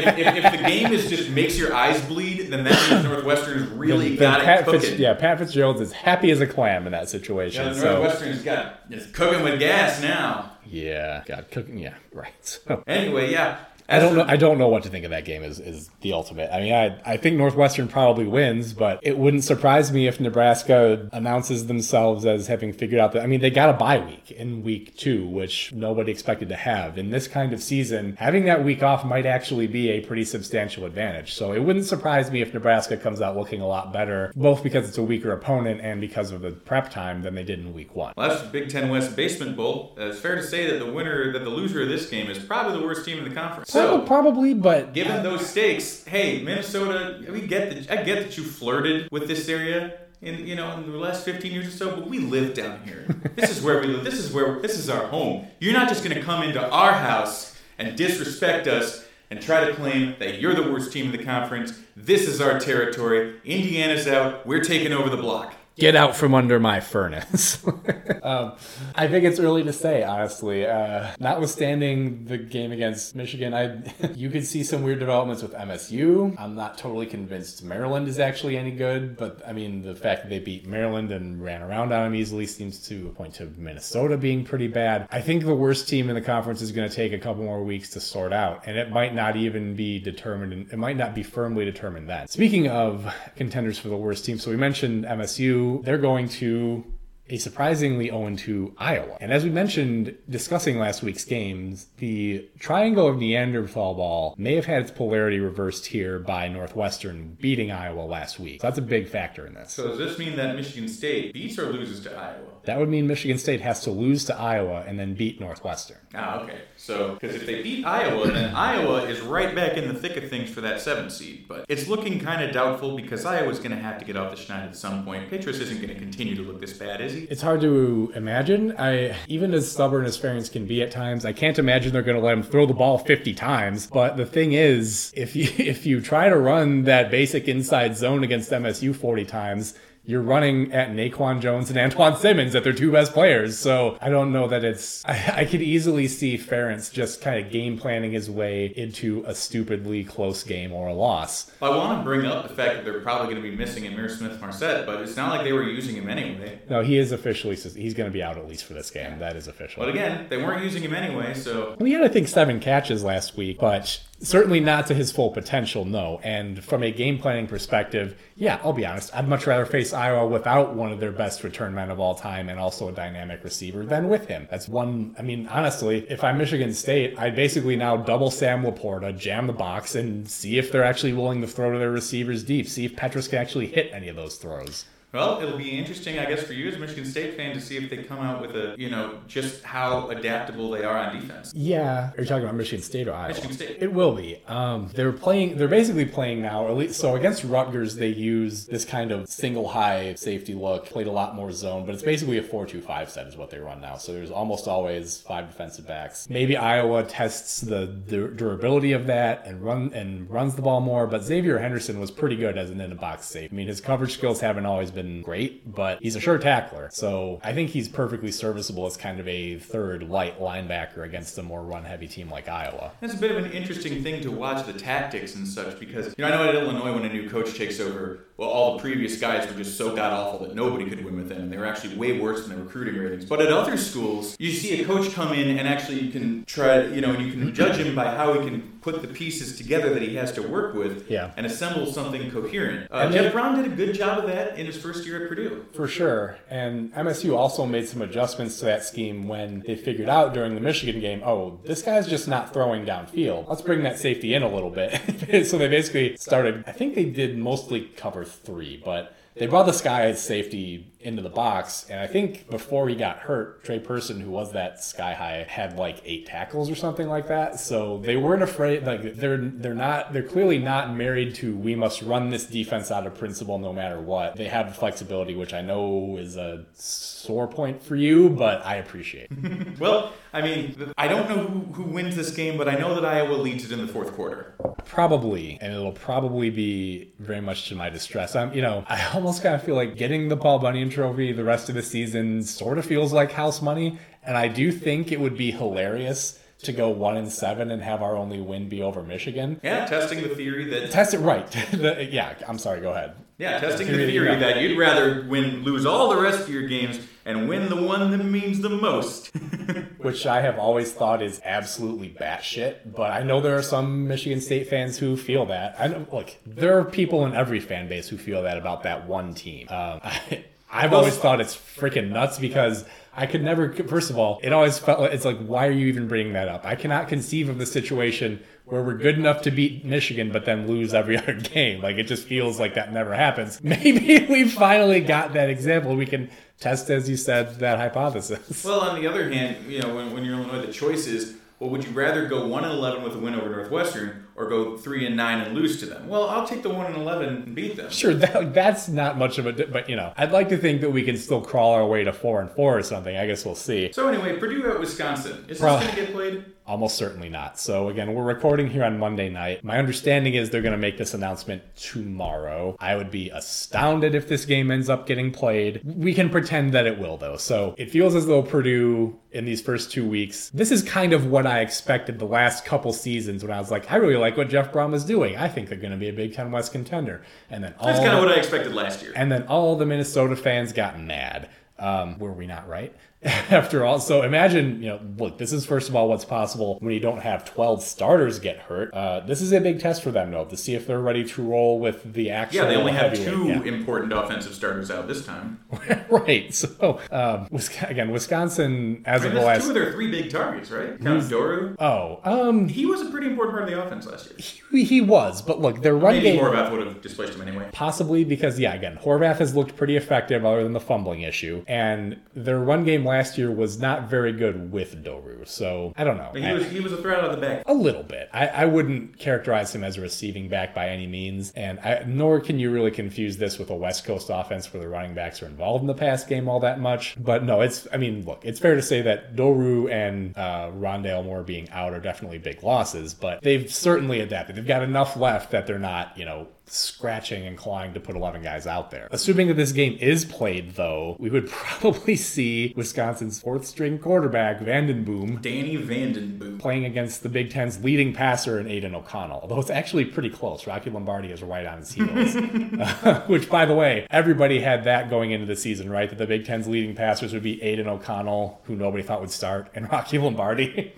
if, 0.02 0.18
if, 0.18 0.36
if 0.46 0.52
the 0.52 0.68
game 0.68 0.92
is 0.92 1.10
just 1.10 1.30
makes 1.30 1.58
your 1.58 1.74
eyes 1.74 2.02
bleed, 2.06 2.48
then 2.50 2.64
that 2.64 2.92
means 2.92 3.04
Northwestern's 3.06 3.70
really 3.70 4.16
got 4.16 4.42
it 4.42 4.46
Pat 4.46 4.66
cooking. 4.66 4.82
Fitz, 4.82 5.00
yeah, 5.00 5.14
Pat 5.14 5.40
Fitzgerald's 5.40 5.82
as 5.82 5.92
happy 5.92 6.32
as 6.32 6.42
a 6.42 6.48
clam 6.48 6.86
in 6.86 6.92
that 6.92 7.10
situation. 7.10 7.66
Yeah, 7.66 7.74
so 7.74 7.94
Northwestern's 8.02 8.42
got 8.44 8.80
it's 8.90 9.06
cooking 9.12 9.44
with 9.44 9.60
gas 9.60 10.02
now. 10.02 10.52
yeah, 10.66 11.24
God, 11.26 11.46
cooking. 11.52 11.78
Yeah, 11.78 11.96
right. 12.14 12.32
So 12.42 12.84
Anyway, 12.88 13.32
yeah. 13.32 13.58
I 13.92 14.00
don't 14.00 14.16
know. 14.16 14.26
I 14.28 14.38
don't 14.38 14.58
know 14.58 14.68
what 14.68 14.84
to 14.84 14.90
think 14.90 15.06
of 15.06 15.12
that 15.12 15.26
game. 15.26 15.44
Is 15.44 15.60
is 15.60 15.90
the 16.02 16.14
ultimate? 16.14 16.50
I 16.54 16.60
mean, 16.62 16.74
I 16.74 17.00
I 17.06 17.18
think 17.18 17.38
Northwestern 17.38 17.88
probably 17.88 18.26
wins, 18.26 18.74
but 18.74 19.00
it 19.02 19.18
wouldn't 19.18 19.44
surprise 19.44 19.92
me 19.92 20.08
if 20.08 20.20
Nebraska 20.20 21.10
announces 21.12 21.68
themselves 21.68 22.26
as 22.26 22.48
having 22.48 22.74
figured 22.74 23.00
out 23.00 23.12
that. 23.14 23.24
I 23.24 23.28
mean, 23.28 23.42
they 23.42 23.50
got 23.50 23.70
a 23.70 23.74
bye 23.74 24.00
week 24.00 24.32
in 24.32 24.64
week 24.64 24.96
two, 24.98 25.28
which 25.28 25.72
nobody 25.74 26.12
expected 26.12 26.50
to 26.50 26.56
have 26.56 26.98
in 26.98 27.10
this 27.10 27.28
kind 27.28 27.54
of 27.54 27.62
season. 27.62 28.16
Having 28.18 28.46
that 28.46 28.64
week 28.64 28.84
off 28.84 29.04
might 29.04 29.26
actually 29.26 29.68
be 29.68 29.90
a 29.90 30.02
pretty 30.02 30.26
substantial 30.26 30.86
advantage. 30.86 31.34
So 31.34 31.54
it 31.54 31.60
wouldn't 31.60 31.86
surprise 31.86 32.32
me 32.32 32.42
if 32.42 32.54
Nebraska 32.54 32.98
comes 32.98 33.22
out 33.22 33.36
looking 33.36 33.62
a 33.62 33.68
lot 33.68 33.92
better, 33.92 34.32
both 34.36 34.64
because 34.64 34.88
it's 34.88 34.98
a 34.98 35.04
weaker 35.04 35.32
opponent 35.32 35.82
and 35.82 36.00
because 36.00 36.32
of 36.32 36.42
the 36.42 36.52
prep 36.52 36.92
time 36.92 37.22
than 37.22 37.36
they 37.36 37.44
did 37.44 37.60
in 37.60 37.74
week 37.74 37.96
one. 37.96 38.14
Well, 38.16 38.30
that's 38.30 38.42
Big 38.50 38.70
Ten 38.70 38.90
West 38.90 39.16
Basement 39.16 39.56
Bowl. 39.56 39.96
Uh, 40.00 40.06
it's 40.06 40.20
fair 40.20 40.36
to 40.36 40.44
say 40.44 40.70
that 40.72 40.84
the 40.84 40.92
winner, 40.92 41.32
that 41.32 41.44
the 41.44 41.50
loser 41.50 41.82
of 41.82 41.90
this 41.90 42.10
game 42.10 42.30
is 42.30 42.40
probably 42.40 42.80
the 42.80 42.86
worst 42.86 43.06
team 43.06 43.18
in 43.18 43.24
the 43.24 43.36
conference. 43.36 43.70
So, 43.82 44.02
probably, 44.02 44.54
but 44.54 44.94
given 44.94 45.24
those 45.24 45.48
stakes, 45.48 46.04
hey, 46.06 46.42
Minnesota, 46.42 47.24
we 47.32 47.42
get 47.48 47.88
that. 47.88 48.00
I 48.00 48.04
get 48.04 48.24
that 48.24 48.38
you 48.38 48.44
flirted 48.44 49.10
with 49.12 49.28
this 49.28 49.48
area 49.50 50.00
in 50.22 50.46
you 50.48 50.56
know 50.56 50.72
in 50.74 50.92
the 50.92 50.98
last 50.98 51.26
15 51.26 51.52
years 51.52 51.68
or 51.68 51.72
so, 51.72 51.96
but 51.96 52.08
we 52.08 52.20
live 52.20 52.54
down 52.54 52.82
here. 52.86 53.06
this 53.36 53.50
is 53.50 53.64
where 53.64 53.80
we 53.80 53.88
live. 53.88 54.04
This 54.04 54.16
is 54.16 54.32
where 54.32 54.60
this 54.60 54.78
is 54.78 54.90
our 54.90 55.08
home. 55.08 55.48
You're 55.60 55.74
not 55.74 55.90
just 55.90 56.04
going 56.04 56.16
to 56.16 56.22
come 56.22 56.44
into 56.44 56.66
our 56.70 56.94
house 56.94 57.58
and 57.78 57.98
disrespect 57.98 58.68
us 58.68 59.06
and 59.30 59.42
try 59.42 59.66
to 59.66 59.74
claim 59.74 60.16
that 60.20 60.40
you're 60.40 60.54
the 60.54 60.70
worst 60.70 60.92
team 60.92 61.06
in 61.06 61.12
the 61.12 61.24
conference. 61.24 61.80
This 61.96 62.28
is 62.28 62.42
our 62.42 62.60
territory. 62.60 63.40
Indiana's 63.46 64.06
out. 64.08 64.46
We're 64.46 64.64
taking 64.64 64.92
over 64.92 65.10
the 65.10 65.18
block. 65.18 65.56
Get 65.82 65.96
out 65.96 66.16
from 66.16 66.36
under 66.36 66.60
my 66.60 66.80
furnace. 66.80 67.66
um, 68.22 68.54
I 68.94 69.08
think 69.08 69.26
it's 69.26 69.40
early 69.40 69.64
to 69.64 69.74
say, 69.74 70.04
honestly. 70.04 70.64
Uh, 70.64 71.08
notwithstanding 71.20 72.26
the 72.26 72.38
game 72.38 72.72
against 72.72 73.16
Michigan, 73.16 73.56
I 73.56 73.82
you 74.16 74.30
could 74.30 74.46
see 74.46 74.64
some 74.64 74.84
weird 74.84 75.00
developments 75.00 75.42
with 75.42 75.54
MSU. 75.54 76.36
I'm 76.38 76.54
not 76.54 76.78
totally 76.78 77.08
convinced 77.08 77.64
Maryland 77.64 78.08
is 78.08 78.20
actually 78.20 78.58
any 78.58 78.70
good, 78.70 79.18
but 79.18 79.42
I 79.48 79.54
mean 79.54 79.82
the 79.82 79.96
fact 79.96 80.22
that 80.22 80.30
they 80.30 80.38
beat 80.38 80.68
Maryland 80.68 81.12
and 81.12 81.44
ran 81.44 81.64
around 81.64 81.92
on 81.92 82.04
them 82.04 82.14
easily 82.14 82.46
seems 82.46 82.88
to 82.90 83.10
point 83.14 83.34
to 83.36 83.52
Minnesota 83.58 84.18
being 84.18 84.46
pretty 84.46 84.68
bad. 84.68 85.08
I 85.10 85.22
think 85.22 85.44
the 85.44 85.56
worst 85.56 85.90
team 85.90 86.10
in 86.10 86.14
the 86.14 86.22
conference 86.22 86.62
is 86.62 86.72
going 86.72 86.88
to 86.88 86.96
take 86.96 87.12
a 87.12 87.18
couple 87.18 87.44
more 87.44 87.64
weeks 87.64 87.90
to 87.94 88.00
sort 88.00 88.34
out, 88.34 88.68
and 88.68 88.78
it 88.78 88.92
might 88.92 89.16
not 89.16 89.36
even 89.36 89.76
be 89.76 89.98
determined. 89.98 90.54
And 90.54 90.72
It 90.72 90.78
might 90.78 90.98
not 90.98 91.16
be 91.16 91.24
firmly 91.24 91.66
determined 91.66 92.08
then. 92.08 92.28
Speaking 92.28 92.68
of 92.68 93.12
contenders 93.36 93.80
for 93.80 93.88
the 93.88 93.98
worst 93.98 94.26
team, 94.26 94.38
so 94.38 94.52
we 94.52 94.58
mentioned 94.58 95.06
MSU. 95.06 95.71
They're 95.80 95.98
going 95.98 96.30
to 96.30 96.84
a 97.32 97.38
surprisingly 97.38 98.08
0 98.08 98.36
2 98.36 98.76
Iowa. 98.78 99.18
And 99.22 99.32
as 99.32 99.44
we 99.46 99.50
mentioned 99.50 100.18
discussing 100.30 100.78
last 100.78 101.02
week's 101.02 101.24
games, 101.24 101.88
the 101.98 102.50
triangle 102.60 103.08
of 103.08 103.18
Neanderthal 103.18 103.96
ball 103.96 104.36
may 104.38 104.56
have 104.56 104.66
had 104.66 104.82
its 104.82 104.92
polarity 104.92 105.40
reversed 105.40 105.86
here 105.86 106.20
by 106.20 106.50
Northwestern 106.50 107.38
beating 107.40 107.72
Iowa 107.72 108.02
last 108.02 108.40
week. 108.40 108.62
So 108.62 108.68
that's 108.68 108.80
a 108.80 108.84
big 108.84 109.08
factor 109.08 109.48
in 109.48 109.54
this. 109.54 109.72
So 109.72 109.88
does 109.88 109.98
this 109.98 110.20
mean 110.20 110.36
that 110.36 110.56
Michigan 110.56 110.90
State 110.90 111.34
beats 111.34 111.58
or 111.58 111.72
loses 111.72 112.02
to 112.04 112.14
Iowa? 112.14 112.50
That 112.66 112.80
would 112.80 112.90
mean 112.90 113.08
Michigan 113.08 113.38
State 113.38 113.62
has 113.62 113.82
to 113.82 113.92
lose 113.92 114.26
to 114.26 114.36
Iowa 114.38 114.84
and 114.88 115.00
then 115.00 115.16
beat 115.16 115.40
Northwestern. 115.40 115.98
Ah, 116.14 116.42
okay. 116.42 116.60
So, 116.78 117.14
because 117.14 117.36
if 117.36 117.46
they 117.46 117.62
beat 117.62 117.86
Iowa, 117.86 118.32
then 118.32 118.54
Iowa 118.56 119.04
is 119.04 119.22
right 119.22 119.56
back 119.56 119.78
in 119.78 119.88
the 119.88 119.94
thick 119.94 120.18
of 120.18 120.30
things 120.30 120.50
for 120.50 120.62
that 120.62 120.82
seventh 120.82 121.12
seed. 121.12 121.46
But 121.48 121.66
it's 121.70 121.88
looking 121.88 122.20
kind 122.20 122.44
of 122.44 122.54
doubtful 122.54 122.96
because 122.96 123.26
Iowa's 123.26 123.60
going 123.60 123.72
to 123.72 123.78
have 123.78 123.98
to 124.00 124.06
get 124.06 124.16
off 124.16 124.36
the 124.36 124.38
schneid 124.38 124.66
at 124.66 124.76
some 124.76 125.04
point. 125.04 125.30
Petras 125.30 125.60
isn't 125.60 125.78
going 125.78 125.90
to 125.90 126.00
continue 126.00 126.36
to 126.36 126.42
look 126.42 126.60
this 126.60 126.74
bad, 126.74 127.02
is 127.02 127.14
he? 127.14 127.22
It's 127.24 127.42
hard 127.42 127.62
to 127.62 128.12
imagine. 128.16 128.76
I 128.78 129.16
even 129.28 129.54
as 129.54 129.72
stubborn 129.72 130.06
as 130.06 130.18
Ferentz 130.18 130.52
can 130.52 130.66
be 130.66 130.82
at 130.82 130.92
times, 130.92 131.26
I 131.26 131.34
can't 131.34 131.58
imagine 131.58 131.94
they're 131.94 132.02
going 132.02 132.18
to 132.18 132.24
let 132.24 132.34
him 132.34 132.44
throw 132.44 132.66
the 132.66 132.74
ball 132.74 132.98
50 132.98 133.34
times. 133.34 133.88
But 133.88 134.18
the 134.18 134.26
thing 134.26 134.54
is, 134.54 135.12
if 135.16 135.36
you 135.36 135.50
if 135.58 135.86
you 135.86 136.02
try 136.02 136.30
to 136.30 136.38
run 136.38 136.84
that 136.84 137.12
basic 137.12 137.48
inside 137.48 137.96
zone 137.98 138.24
against 138.24 138.52
MSU 138.52 138.96
40 138.96 139.26
times, 139.26 139.76
you're 140.04 140.22
running 140.22 140.72
at 140.72 140.90
Naquan 140.90 141.42
Jones 141.42 141.70
and 141.70 141.78
Antjuan 141.78 142.18
Simmons 142.18 142.56
at 142.56 142.64
their 142.64 142.74
two 142.74 142.92
best 142.92 143.14
players. 143.14 143.58
So 143.58 143.98
I 144.02 144.10
don't 144.10 144.32
know 144.32 144.48
that 144.48 144.64
it's. 144.64 145.06
I, 145.06 145.34
I 145.38 145.46
could 145.46 145.62
easily 145.62 146.08
see 146.08 146.38
Ferentz 146.38 146.92
just 146.92 147.22
kind 147.22 147.44
of 147.44 147.52
game 147.52 147.78
planning 147.78 148.12
his 148.12 148.30
way 148.30 148.66
into 148.76 149.24
a 149.28 149.36
stupidly 149.36 150.04
close 150.04 150.44
game 150.44 150.74
or 150.74 150.88
a 150.88 150.94
loss. 150.94 151.52
I 151.62 151.70
want 151.70 152.00
to 152.00 152.04
bring 152.04 152.26
up 152.26 152.48
the 152.48 152.54
fact 152.54 152.78
that 152.78 152.86
they're 152.86 153.02
probably 153.02 153.34
going 153.34 153.44
to 153.44 153.50
be 153.50 153.56
missing 153.56 153.84
Ihmir 153.84 154.10
Smith-Marsette, 154.10 154.86
but 154.86 155.02
it's 155.02 155.16
not 155.16 155.30
like 155.30 155.44
they 155.44 155.54
were 155.54 155.64
using 155.64 155.96
him 155.96 156.10
anyway. 156.10 156.60
No, 156.70 156.82
he 156.82 156.98
is 156.98 157.12
officially. 157.12 157.56
He's 157.56 157.94
going 157.94 158.10
to 158.10 158.14
be 158.14 158.24
out 158.24 158.38
at 158.38 158.48
least 158.48 158.66
for 158.66 158.74
this 158.74 158.90
game. 158.90 159.20
That 159.20 159.36
is 159.36 159.48
official. 159.48 159.82
But 159.82 159.90
again, 159.90 160.28
they 160.30 160.38
weren't 160.38 160.64
using 160.64 160.84
him 160.84 160.94
anyway, 160.94 161.34
so. 161.34 161.76
Well, 161.80 161.86
he 161.86 161.94
had, 161.94 162.04
I 162.04 162.08
think, 162.08 162.28
seven 162.28 162.60
catches 162.60 163.04
last 163.04 163.38
week, 163.38 163.60
but 163.60 164.02
certainly 164.22 164.60
not 164.60 164.88
to 164.88 164.94
his 164.94 165.12
full 165.12 165.32
potential, 165.32 165.86
no. 165.86 166.20
And 166.24 166.64
from 166.64 166.84
a 166.84 166.92
game 166.92 167.18
planning 167.18 167.48
perspective, 167.48 168.20
yeah, 168.36 168.60
I'll 168.64 168.74
be 168.74 168.86
honest. 168.86 169.16
I'd 169.16 169.28
much 169.28 169.48
rather 169.48 169.66
face 169.66 169.94
Iowa 169.94 170.28
without 170.28 170.76
one 170.76 170.92
of 170.92 171.00
their 171.00 171.12
best 171.12 171.44
return 171.44 171.74
men 171.74 171.90
of 171.90 172.00
all 172.00 172.16
time 172.16 172.50
and 172.50 172.60
also 172.60 172.88
a 172.88 172.92
dynamic 172.92 173.44
receiver 173.44 173.86
than 173.86 174.10
with 174.10 174.28
him. 174.28 174.48
That's 174.50 174.68
one. 174.68 175.16
I 175.18 175.22
mean, 175.22 175.48
honestly, 175.48 176.06
if 176.10 176.24
I'm 176.24 176.38
Michigan 176.38 176.74
State, 176.74 177.18
I'd 177.18 177.36
basically 177.36 177.76
now 177.76 177.98
double 177.98 178.32
Sam 178.32 178.64
Laporta, 178.64 179.18
jam 179.18 179.48
the 179.48 179.54
box, 179.54 179.96
and 179.96 180.30
see 180.30 180.58
if 180.58 180.72
they're 180.72 180.84
actually 180.84 181.14
willing 181.14 181.42
to 181.42 181.48
throw 181.48 181.72
to 181.72 181.80
their 181.80 181.92
receivers 181.92 182.44
deep. 182.44 182.68
See 182.68 182.86
if 182.86 182.96
Petras 182.96 183.30
can 183.30 183.40
actually 183.40 183.68
hit 183.68 183.92
any 183.94 184.08
of 184.08 184.16
those 184.16 184.38
throws. 184.38 184.86
Well, 185.14 185.42
it'll 185.42 185.58
be 185.58 185.78
interesting, 185.78 186.20
I 186.20 186.26
guess, 186.26 186.44
for 186.44 186.54
you 186.54 186.70
as 186.70 186.76
a 186.76 186.80
Michigan 186.80 187.04
State 187.04 187.36
fan 187.36 187.54
to 187.54 187.60
see 187.60 187.76
if 187.76 187.90
they 187.90 187.98
come 187.98 188.20
out 188.20 188.42
with 188.42 188.56
a, 188.56 188.76
you 188.78 188.90
know, 188.90 189.20
just 189.28 189.62
how 189.62 190.10
adaptable 190.10 190.72
they 190.72 190.86
are 190.86 190.98
on 190.98 191.20
defense. 191.20 191.52
Yeah. 191.54 192.12
Are 192.16 192.22
you 192.22 192.26
talking 192.26 192.44
about 192.44 192.56
Michigan 192.56 192.82
State 192.82 193.10
or 193.10 193.14
Iowa? 193.14 193.34
Michigan 193.34 193.52
State. 193.52 193.78
It 193.82 193.92
will 193.92 194.14
be. 194.14 194.42
Um, 194.48 194.90
they're 194.94 195.12
playing. 195.12 195.58
They're 195.58 195.68
basically 195.68 196.06
playing 196.06 196.42
now. 196.42 196.68
At 196.70 196.78
least 196.78 196.98
so 196.98 197.18
against 197.18 197.44
Rutgers, 197.44 197.96
they 197.96 198.08
use 198.08 198.68
this 198.68 198.86
kind 198.86 199.12
of 199.12 199.28
single 199.28 199.68
high 199.68 200.14
safety 200.16 200.54
look. 200.54 200.86
Played 200.86 201.08
a 201.08 201.12
lot 201.12 201.36
more 201.36 201.52
zone, 201.52 201.86
but 201.86 201.94
it's 201.94 202.04
basically 202.04 202.38
a 202.38 202.44
four-two-five 202.44 203.10
set 203.10 203.28
is 203.28 203.36
what 203.36 203.50
they 203.50 203.60
run 203.60 203.82
now. 203.82 203.98
So 203.98 204.14
there's 204.14 204.32
almost 204.32 204.66
always 204.68 205.20
five 205.20 205.48
defensive 205.48 205.86
backs. 205.86 206.30
Maybe 206.30 206.56
Iowa 206.56 207.04
tests 207.04 207.60
the, 207.60 208.00
the 208.08 208.30
durability 208.30 208.94
of 208.94 209.08
that 209.08 209.46
and 209.46 209.62
run 209.62 209.92
and 209.94 210.30
runs 210.30 210.56
the 210.56 210.62
ball 210.62 210.80
more. 210.80 211.06
But 211.06 211.24
Xavier 211.24 211.58
Henderson 211.58 212.00
was 212.00 212.12
pretty 212.12 212.38
good 212.38 212.58
as 212.58 212.70
an 212.70 212.80
in-the-box 212.80 213.26
safe. 213.26 213.52
I 213.52 213.56
mean, 213.56 213.68
his 213.68 213.82
coverage 213.82 214.14
skills 214.14 214.40
haven't 214.40 214.66
always 214.66 214.90
been 214.90 215.01
great, 215.22 215.72
but 215.72 216.02
he's 216.02 216.16
a 216.16 216.20
sure 216.20 216.38
tackler. 216.38 216.90
So 216.92 217.40
I 217.44 217.54
think 217.54 217.70
he's 217.70 217.88
perfectly 217.88 218.32
serviceable 218.32 218.86
as 218.86 218.98
kind 218.98 219.20
of 219.20 219.28
a 219.28 219.58
third 219.60 220.04
light 220.04 220.40
linebacker 220.40 221.04
against 221.04 221.38
a 221.38 221.44
more 221.44 221.62
run 221.62 221.84
heavy 221.84 222.08
team 222.08 222.30
like 222.30 222.48
Iowa. 222.48 222.92
That's 223.00 223.14
a 223.14 223.18
bit 223.18 223.32
of 223.32 223.44
an 223.44 223.52
interesting 223.52 224.04
thing 224.04 224.22
to 224.22 224.32
watch 224.32 224.66
the 224.66 224.74
tactics 224.74 225.36
and 225.36 225.48
such 225.48 225.80
because, 225.80 226.14
you 226.18 226.24
know, 226.24 226.28
I 226.28 226.36
know 226.36 226.50
at 226.50 226.56
Illinois 226.56 226.94
when 226.94 227.06
a 227.06 227.14
new 227.14 227.30
coach 227.30 227.56
takes 227.56 227.80
over, 227.80 228.26
well, 228.38 228.50
all 228.50 228.76
the 228.76 228.82
previous 228.82 229.20
guys 229.20 229.48
were 229.48 229.58
just 229.58 229.78
so 229.78 229.96
god 229.96 230.14
awful 230.14 230.48
that 230.48 230.56
nobody 230.56 230.90
could 230.90 231.04
win 231.04 231.16
with 231.16 231.30
them. 231.30 231.42
And 231.42 231.52
they 231.52 231.58
were 231.58 231.66
actually 231.66 231.96
way 231.96 232.20
worse 232.20 232.48
than 232.48 232.58
the 232.58 232.64
recruiting 232.64 232.98
ratings. 232.98 233.26
But 233.26 233.42
at 233.42 233.52
other 233.52 233.78
schools, 233.78 234.36
you 234.40 234.52
see 234.52 234.82
a 234.82 234.86
coach 234.86 235.14
come 235.14 235.34
in 235.34 235.58
and 235.58 235.68
actually 235.68 236.00
you 236.00 236.12
can 236.12 236.46
try, 236.46 236.84
you 236.84 237.02
know, 237.02 237.12
and 237.14 237.26
you 237.26 237.32
can 237.32 237.54
judge 237.54 237.78
him 237.78 237.96
by 237.96 238.16
how 238.16 238.34
he 238.34 238.40
can 238.40 238.80
put 238.82 239.02
the 239.02 239.08
pieces 239.08 239.58
together 239.58 239.94
that 239.94 240.02
he 240.02 240.16
has 240.16 240.32
to 240.34 240.42
work 240.42 240.74
with 240.74 241.10
yeah. 241.10 241.32
and 241.38 241.46
assemble 241.46 241.86
something 241.86 242.32
coherent. 242.32 242.88
Uh, 242.92 243.10
Jeff 243.12 243.34
Brohm 243.34 243.56
did 243.56 243.72
a 243.72 243.76
good 243.76 243.94
job 243.94 244.20
of 244.20 244.28
that 244.28 244.58
in 244.58 244.66
his 244.66 244.78
first 244.78 244.91
year 245.00 245.24
at 245.24 245.30
Purdue. 245.30 245.66
For 245.74 245.88
sure. 245.88 246.38
And 246.50 246.94
MSU 246.94 247.36
also 247.36 247.66
made 247.66 247.88
some 247.88 248.02
adjustments 248.02 248.60
to 248.60 248.66
that 248.66 248.84
scheme 248.84 249.28
when 249.28 249.64
they 249.66 249.76
figured 249.76 250.10
out 250.10 250.34
during 250.34 250.56
the 250.56 250.62
Michigan 250.62 251.02
game, 251.02 251.22
oh, 251.24 251.60
this 251.64 251.82
guy's 251.82 252.08
just 252.08 252.28
not 252.28 252.54
throwing 252.54 252.86
downfield. 252.86 253.48
Let's 253.48 253.62
bring 253.62 253.84
that 253.84 253.98
safety 254.00 254.34
in 254.34 254.44
a 254.44 254.54
little 254.54 254.70
bit. 254.70 255.46
so 255.48 255.58
they 255.58 255.68
basically 255.68 256.18
started, 256.18 256.64
I 256.68 256.72
think 256.72 256.96
they 256.96 257.06
did 257.06 257.38
mostly 257.38 257.82
cover 257.96 258.26
three, 258.26 258.82
but 258.84 259.16
they 259.36 259.48
brought 259.48 259.66
this 259.66 259.82
guy 259.82 260.02
as 260.02 260.22
safety 260.22 260.91
into 261.04 261.22
the 261.22 261.30
box, 261.30 261.86
and 261.90 262.00
I 262.00 262.08
think 262.08 262.50
before 262.50 262.90
he 262.90 262.96
got 262.96 263.18
hurt, 263.20 263.64
Trey 263.64 263.80
Person, 263.80 264.20
who 264.20 264.32
was 264.32 264.52
that 264.54 264.84
sky 264.84 265.14
high, 265.14 265.46
had 265.48 265.78
like 265.78 266.02
eight 266.06 266.26
tackles 266.26 266.70
or 266.70 266.76
something 266.76 267.08
like 267.08 267.28
that. 267.28 267.60
So 267.60 268.00
they 268.00 268.18
weren't 268.18 268.44
afraid. 268.44 268.86
Like 268.86 269.16
they're 269.16 269.38
they're 269.38 269.74
not 269.74 270.14
they're 270.14 270.24
clearly 270.24 270.58
not 270.58 270.94
married 270.94 271.36
to 271.36 271.56
we 271.56 271.76
must 271.76 272.02
run 272.02 272.30
this 272.30 272.46
defense 272.46 272.92
out 272.92 273.08
of 273.08 273.16
principle 273.16 273.58
no 273.60 273.74
matter 273.74 274.00
what. 274.00 274.36
They 274.36 274.48
have 274.48 274.68
the 274.68 274.74
flexibility, 274.74 275.36
which 275.36 275.54
I 275.54 275.62
know 275.62 276.18
is 276.18 276.38
a 276.38 276.66
sore 276.74 277.48
point 277.48 277.82
for 277.82 277.96
you, 277.96 278.30
but 278.30 278.66
I 278.66 278.76
appreciate. 278.76 279.30
well, 279.80 280.14
I 280.34 280.42
mean, 280.42 280.94
I 280.98 281.08
don't 281.08 281.30
know 281.30 281.44
who, 281.44 281.60
who 281.74 281.84
wins 281.84 282.16
this 282.16 282.32
game, 282.32 282.58
but 282.58 282.70
I 282.70 282.76
know 282.76 282.96
that 282.96 283.06
Iowa 283.06 283.34
leads 283.34 283.66
it 283.66 283.72
in 283.72 283.86
the 283.86 283.92
fourth 283.92 284.14
quarter. 284.14 284.56
Probably, 284.86 285.58
and 285.62 285.74
it'll 285.74 285.92
probably 285.92 286.50
be 286.50 287.14
very 287.20 287.42
much 287.42 287.70
to 287.70 287.76
my 287.76 287.90
distress. 287.90 288.36
I'm, 288.36 288.54
you 288.54 288.62
know, 288.62 288.84
I 288.88 289.12
almost 289.14 289.44
kind 289.44 289.56
of 289.56 289.64
feel 289.64 289.76
like 289.76 289.96
getting 289.98 290.30
the 290.30 290.38
Paul 290.38 290.60
Bunyan 290.60 290.90
Trophy 290.92 291.32
the 291.32 291.44
rest 291.44 291.70
of 291.70 291.76
the 291.76 291.82
season 291.82 292.44
sort 292.44 292.78
of 292.78 292.86
feels 292.86 293.14
like 293.14 293.32
house 293.32 293.62
money, 293.62 293.98
and 294.24 294.38
I 294.38 294.48
do 294.48 294.72
think 294.72 295.12
it 295.12 295.20
would 295.20 295.38
be 295.38 295.52
hilarious 295.52 296.40
to 296.64 296.72
go 296.72 296.90
one 296.90 297.18
and 297.18 297.32
seven 297.32 297.72
and 297.72 297.82
have 297.82 298.04
our 298.04 298.16
only 298.16 298.40
win 298.40 298.70
be 298.70 298.82
over 298.82 299.02
Michigan. 299.02 299.60
Yeah, 299.64 299.86
testing 299.86 300.22
the 300.22 300.30
theory 300.36 300.66
that 300.66 300.92
test 300.92 301.14
it 301.14 301.20
right. 301.20 301.50
the, 301.72 302.08
yeah, 302.12 302.36
I'm 302.48 302.60
sorry. 302.60 302.82
Go 302.82 302.92
ahead. 302.92 303.16
Yeah, 303.38 303.60
testing 303.60 303.88
the 303.88 304.06
theory 304.06 304.36
that 304.36 304.62
you'd 304.62 304.78
rather 304.78 305.26
win, 305.28 305.64
lose 305.64 305.86
all 305.86 306.10
the 306.10 306.22
rest 306.22 306.42
of 306.42 306.50
your 306.50 306.68
games 306.68 307.00
and 307.26 307.50
win 307.50 307.70
the 307.70 307.82
one 307.82 308.12
that 308.12 308.24
means 308.24 308.62
the 308.62 308.70
most. 308.70 309.32
which 310.02 310.26
I 310.26 310.42
have 310.42 310.58
always 310.58 310.92
thought 310.92 311.22
is 311.22 311.42
absolutely 311.44 312.10
batshit. 312.10 312.94
But 312.96 313.12
I 313.12 313.24
know 313.24 313.42
there 313.42 313.56
are 313.58 313.64
some 313.64 314.08
Michigan 314.08 314.42
State 314.42 314.68
fans 314.68 314.98
who 314.98 315.16
feel 315.16 315.46
that. 315.48 315.76
I 315.80 315.88
know, 315.88 316.06
look, 316.12 316.36
there 316.46 316.78
are 316.78 316.86
people 316.86 317.26
in 317.26 317.34
every 317.34 317.60
fan 317.60 317.88
base 317.88 318.10
who 318.10 318.18
feel 318.18 318.44
that 318.44 318.58
about 318.58 318.84
that 318.84 319.08
one 319.08 319.34
team. 319.34 319.68
Um, 319.70 320.02
I, 320.04 320.46
I've 320.72 320.94
always 320.94 321.18
thought 321.18 321.42
it's 321.42 321.56
freaking 321.56 322.10
nuts 322.10 322.40
because 322.40 322.86
I 323.14 323.26
could 323.26 323.44
never. 323.44 323.74
First 323.74 324.10
of 324.10 324.18
all, 324.18 324.40
it 324.42 324.54
always 324.54 324.80
felt 324.80 325.02
like 325.02 325.12
it's 325.12 325.26
like, 325.26 325.38
why 325.46 325.68
are 325.68 325.72
you 325.72 325.88
even 325.88 326.08
bringing 326.08 326.34
that 326.34 326.48
up? 326.48 326.66
I 326.66 326.76
cannot 326.76 327.10
conceive 327.10 327.50
of 327.50 327.58
the 327.58 327.66
situation 327.66 328.42
where 328.66 328.82
we're 328.82 328.98
good 328.98 329.18
enough 329.18 329.42
to 329.42 329.52
beat 329.52 329.84
Michigan, 329.84 330.32
but 330.32 330.46
then 330.46 330.68
lose 330.68 330.94
every 330.94 331.18
other 331.22 331.34
game. 331.34 331.82
Like 331.82 331.98
it 331.98 332.04
just 332.04 332.26
feels 332.26 332.58
like 332.60 332.76
that 332.76 332.94
never 332.94 333.14
happens. 333.14 333.62
Maybe 333.64 334.26
we 334.30 334.48
finally 334.48 335.02
got 335.02 335.34
that 335.34 335.50
example. 335.50 335.96
We 335.96 336.06
can 336.06 336.30
test, 336.60 336.90
as 336.90 337.10
you 337.10 337.18
said, 337.18 337.60
that 337.60 337.78
hypothesis. 337.78 338.64
Well, 338.64 338.80
on 338.80 339.02
the 339.02 339.08
other 339.08 339.30
hand, 339.30 339.70
you 339.70 339.82
know, 339.82 339.94
when, 339.94 340.14
when 340.14 340.24
you're 340.24 340.36
Illinois, 340.40 340.66
the 340.66 340.72
choice 340.72 341.06
is, 341.06 341.36
well, 341.60 341.70
would 341.70 341.84
you 341.84 341.92
rather 341.92 342.28
go 342.28 342.48
one 342.48 342.64
and 342.64 342.72
eleven 342.74 343.04
with 343.04 343.16
a 343.16 343.20
win 343.20 343.36
over 343.36 343.50
Northwestern, 343.50 344.26
or 344.42 344.50
go 344.50 344.76
three 344.76 345.06
and 345.06 345.16
nine 345.16 345.40
and 345.40 345.56
lose 345.56 345.80
to 345.80 345.86
them? 345.86 346.08
Well, 346.08 346.28
I'll 346.28 346.48
take 346.48 346.64
the 346.64 346.70
one 346.70 346.88
and 346.88 346.96
eleven 346.96 347.30
and 347.30 347.56
beat 347.56 347.76
them. 347.76 347.92
Sure, 347.92 348.14
that, 348.14 348.54
that's 348.54 348.88
not 348.90 349.18
much 349.18 349.38
of 349.38 349.46
a, 349.46 349.54
but 349.68 349.88
you 349.90 349.96
know, 349.96 350.14
I'd 350.18 350.32
like 350.32 350.50
to 350.50 350.58
think 350.58 350.82
that 350.82 350.90
we 350.90 351.04
can 351.04 351.16
still 351.18 351.42
crawl 351.42 351.74
our 351.74 351.86
way 351.86 352.04
to 352.04 352.12
four 352.12 352.42
and 352.42 352.50
four 352.50 352.78
or 352.78 352.84
something. 352.84 353.16
I 353.16 353.28
guess 353.28 353.46
we'll 353.46 353.56
see. 353.56 353.92
So 353.92 354.08
anyway, 354.08 354.38
Purdue 354.38 354.70
at 354.72 354.80
Wisconsin. 354.80 355.46
Is 355.48 355.60
Pro- 355.60 355.78
this 355.78 355.86
going 355.86 355.96
to 355.96 356.02
get 356.02 356.14
played? 356.14 356.46
Almost 356.68 356.96
certainly 356.96 357.28
not. 357.28 357.60
So 357.60 357.90
again, 357.90 358.14
we're 358.14 358.24
recording 358.24 358.70
here 358.70 358.84
on 358.84 359.00
Monday 359.00 359.30
night. 359.30 359.64
My 359.64 359.78
understanding 359.80 360.36
is 360.36 360.52
they're 360.52 360.62
going 360.62 360.72
to 360.74 360.78
make 360.78 360.98
this 360.98 361.14
announcement 361.14 361.64
tomorrow. 361.76 362.78
I 362.80 362.96
would 362.96 363.10
be 363.12 363.30
astounded 363.30 364.14
if 364.16 364.28
this 364.28 364.46
game 364.46 364.70
ends 364.72 364.88
up 364.88 365.08
getting 365.08 365.32
played. 365.32 365.82
We 365.84 366.14
can 366.14 366.30
pretend 366.30 366.74
that 366.74 366.86
it 366.86 367.00
will 367.00 367.18
though. 367.18 367.36
So 367.38 367.76
it 367.78 367.90
feels 367.90 368.16
as 368.16 368.28
though 368.28 368.44
Purdue 368.44 369.18
in 369.32 369.46
these 369.46 369.62
first 369.62 369.92
two 369.92 370.08
weeks, 370.08 370.50
this 370.54 370.72
is 370.72 370.84
kind 370.84 371.14
of 371.14 371.26
what 371.26 371.48
I 371.48 371.62
expected 371.62 372.20
the 372.20 372.26
last 372.26 372.64
couple 372.64 372.94
seasons 372.94 373.44
when 373.44 373.52
I 373.52 373.60
was 373.60 373.72
like, 373.72 373.92
I 373.92 373.96
really 373.96 374.16
like 374.18 374.38
what 374.38 374.50
Jeff 374.50 374.72
Brohm 374.72 374.94
is 374.94 375.04
doing. 375.04 375.36
I 375.38 375.48
think 375.48 375.68
they're 375.68 375.78
going 375.78 375.92
to 375.92 375.98
be 375.98 376.10
a 376.10 376.14
Big 376.14 376.34
Ten 376.34 376.52
West 376.52 376.72
contender. 376.72 377.24
And 377.50 377.64
then 377.64 377.74
all 377.80 377.88
That's 377.88 378.00
kind 378.00 378.14
of 378.14 378.20
what 378.24 378.30
I 378.30 378.36
expected 378.36 378.74
last 378.74 379.02
year. 379.02 379.14
and 379.16 379.32
then 379.32 379.44
all 379.48 379.76
the 379.76 379.86
Minnesota 379.86 380.36
fans 380.36 380.74
got 380.74 381.00
mad. 381.00 381.50
Um, 381.80 382.20
were 382.20 382.32
we 382.32 382.46
not 382.46 382.68
right? 382.68 382.96
After 383.52 383.86
all, 383.86 384.00
so 384.00 384.24
imagine, 384.24 384.82
you 384.82 384.90
know, 384.90 385.00
look, 385.18 385.38
this 385.38 385.52
is 385.54 385.64
first 385.66 385.90
of 385.90 385.96
all 385.96 386.10
what's 386.10 386.26
possible 386.26 386.78
when 386.80 386.92
you 386.94 387.00
don't 387.00 387.22
have 387.22 387.46
12 387.46 387.84
starters 387.84 388.40
get 388.40 388.58
hurt. 388.58 388.92
Uh, 388.94 389.20
this 389.20 389.42
is 389.42 389.52
a 389.54 389.60
big 389.60 389.80
test 389.80 390.02
for 390.02 390.10
them, 390.10 390.32
though, 390.32 390.46
to 390.46 390.58
see 390.58 390.74
if 390.74 390.88
they're 390.88 391.00
ready 391.02 391.24
to 391.26 391.44
roll 391.44 391.80
with 391.80 392.14
the 392.14 392.32
actual. 392.32 392.64
Yeah, 392.64 392.68
they 392.70 392.76
only 392.78 392.94
have 392.94 393.14
two 393.14 393.48
Yeah. 393.50 393.62
important 393.62 394.12
offensive 394.12 394.56
starters 394.56 394.90
out 394.90 395.08
this 395.08 395.24
time. 395.24 395.60
right. 396.10 396.52
So, 396.52 397.00
um, 397.12 397.48
again, 397.84 398.10
Wisconsin, 398.12 399.04
as 399.06 399.22
I 399.24 399.28
of 399.28 399.34
the 399.34 399.42
last. 399.42 399.64
two 399.64 399.68
of 399.70 399.74
their 399.76 399.92
three 399.92 400.10
big 400.10 400.32
targets, 400.32 400.72
right? 400.72 401.00
Count 401.00 401.30
Doerue. 401.30 401.76
Oh, 401.80 402.20
um, 402.24 402.68
He 402.70 402.88
was 402.88 403.02
a 403.02 403.06
pretty 403.12 403.28
important 403.28 403.52
part 403.56 403.64
of 403.64 403.70
the 403.70 403.84
offense 403.86 404.08
last 404.08 404.32
year. 404.32 404.38
he, 404.72 404.84
he 404.84 405.02
was, 405.02 405.44
but 405.44 405.60
look, 405.62 405.84
their 405.84 405.96
run 405.96 406.14
Maybe 406.16 406.32
game. 406.32 406.44
Horvath 406.44 406.72
would 406.72 406.86
have 406.88 407.02
displaced 407.02 407.36
him 407.36 407.42
anyway. 407.48 407.70
Possibly 407.72 408.24
because, 408.24 408.58
yeah, 408.60 408.74
again, 408.74 408.98
Horvath 409.02 409.38
has 409.38 409.56
looked 409.56 409.76
pretty 409.78 409.96
effective 409.96 410.44
other 410.44 410.64
than 410.64 410.74
the 410.74 410.80
fumbling 410.80 411.22
issue. 411.22 411.64
And 411.68 412.20
their 412.34 412.60
run 412.60 412.84
game 412.84 413.04
last 413.12 413.38
year 413.38 413.52
was 413.52 413.80
not 413.80 414.10
very 414.10 414.32
good 414.34 414.72
with 414.72 415.04
Doerue. 415.04 415.46
So, 415.46 415.94
I 415.98 416.04
don't 416.04 416.18
know. 416.18 416.30
But 416.34 416.44
he 416.44 416.52
was 416.54 416.66
he 416.68 416.80
was 416.80 416.94
a 416.94 416.98
threat 416.98 417.20
out 417.20 417.26
of 417.26 417.32
the 417.32 417.46
back. 417.46 417.64
a 417.66 417.74
little 417.74 418.04
bit. 418.04 418.30
I, 418.34 418.48
I 418.48 418.66
wouldn't 418.66 419.18
characterize 419.20 419.74
him 419.76 419.84
as 419.84 419.98
a 419.98 420.02
receiving 420.02 420.48
back 420.50 420.74
by 420.74 420.90
any 420.90 421.08
means. 421.08 421.52
And 421.56 421.80
I, 421.80 422.04
nor 422.06 422.40
can 422.40 422.60
you 422.60 422.72
really 422.72 422.92
confuse 422.92 423.38
this 423.38 423.60
with 423.60 423.70
a 423.70 423.76
West 423.76 424.06
Coast 424.06 424.30
offense 424.32 424.72
where 424.72 424.82
the 424.82 424.88
running 424.90 425.14
backs 425.14 425.42
are 425.42 425.48
involved 425.48 425.82
in 425.82 425.88
the 425.88 425.94
pass 425.94 426.24
game 426.24 426.48
all 426.48 426.60
that 426.62 426.80
much. 426.80 427.16
But 427.22 427.44
no, 427.44 427.62
it's, 427.62 427.88
I 427.94 427.98
mean, 427.98 428.26
look, 428.26 428.46
it's 428.46 428.60
fair 428.60 428.76
to 428.76 428.82
say 428.82 429.02
that 429.02 429.36
Doerue 429.36 429.90
and 429.90 430.38
uh, 430.38 430.72
Rondale 430.74 431.24
Moore 431.24 431.44
being 431.44 431.70
out 431.72 431.94
are 431.94 432.00
definitely 432.00 432.38
big 432.38 432.64
losses, 432.64 433.14
but 433.14 433.42
they've 433.42 433.72
certainly 433.72 434.20
adapted. 434.22 434.56
They've 434.56 434.68
got 434.68 434.84
enough 434.84 435.18
left 435.18 435.52
that 435.52 435.68
they're 435.68 435.80
not, 435.80 436.18
you 436.18 436.26
know, 436.26 436.48
scratching 436.74 437.46
and 437.46 437.58
clawing 437.58 437.94
to 437.94 438.00
put 438.00 438.16
11 438.16 438.42
guys 438.42 438.68
out 438.68 438.92
there. 438.92 439.08
Assuming 439.12 439.48
that 439.48 439.56
this 439.56 439.72
game 439.72 439.98
is 440.00 440.26
played, 440.26 440.76
though, 440.76 441.16
we 441.20 441.30
would 441.30 441.48
probably 441.50 442.16
see 442.16 442.74
Wisconsin's 442.76 443.40
fourth 443.40 443.66
string 443.66 444.00
quarterback, 444.00 444.62
Vanden 444.62 445.04
Boom, 445.04 445.40
Danny 445.42 445.76
Vanden 445.76 446.38
Boom. 446.38 446.58
playing 446.58 446.86
against 446.86 447.24
the 447.24 447.30
Big 447.30 447.50
Ten's 447.50 447.84
leading 447.84 448.14
passer 448.14 448.60
in 448.60 448.68
Aidan 448.68 448.96
O'Connell. 448.96 449.40
Although 449.42 449.60
it's 449.60 449.70
actually 449.70 450.06
pretty 450.06 450.30
close. 450.30 450.68
Rocky 450.68 450.90
Lombardi 450.90 451.30
is 451.32 451.44
right 451.44 451.66
on 451.66 451.80
his 451.80 451.92
heels. 451.92 452.36
Uh, 452.36 453.22
which, 453.28 453.50
by 453.50 453.66
the 453.66 453.74
way, 453.76 454.08
everybody 454.10 454.60
had 454.60 454.84
that 454.86 455.10
going 455.10 455.32
into 455.32 455.46
the 455.46 455.56
season, 455.56 455.90
right? 455.90 456.10
That 456.10 456.18
the 456.18 456.28
Big 456.28 456.46
Ten's 456.46 456.68
leading 456.68 456.96
passers 456.96 457.34
would 457.34 457.44
be 457.44 457.62
Aidan 457.62 457.88
O'Connell, 457.88 458.62
who 458.66 458.76
nobody 458.76 459.04
thought 459.04 459.22
would 459.22 459.32
start, 459.32 459.70
and 459.74 459.92
Rocky 459.92 460.18
Lombardi. 460.18 460.94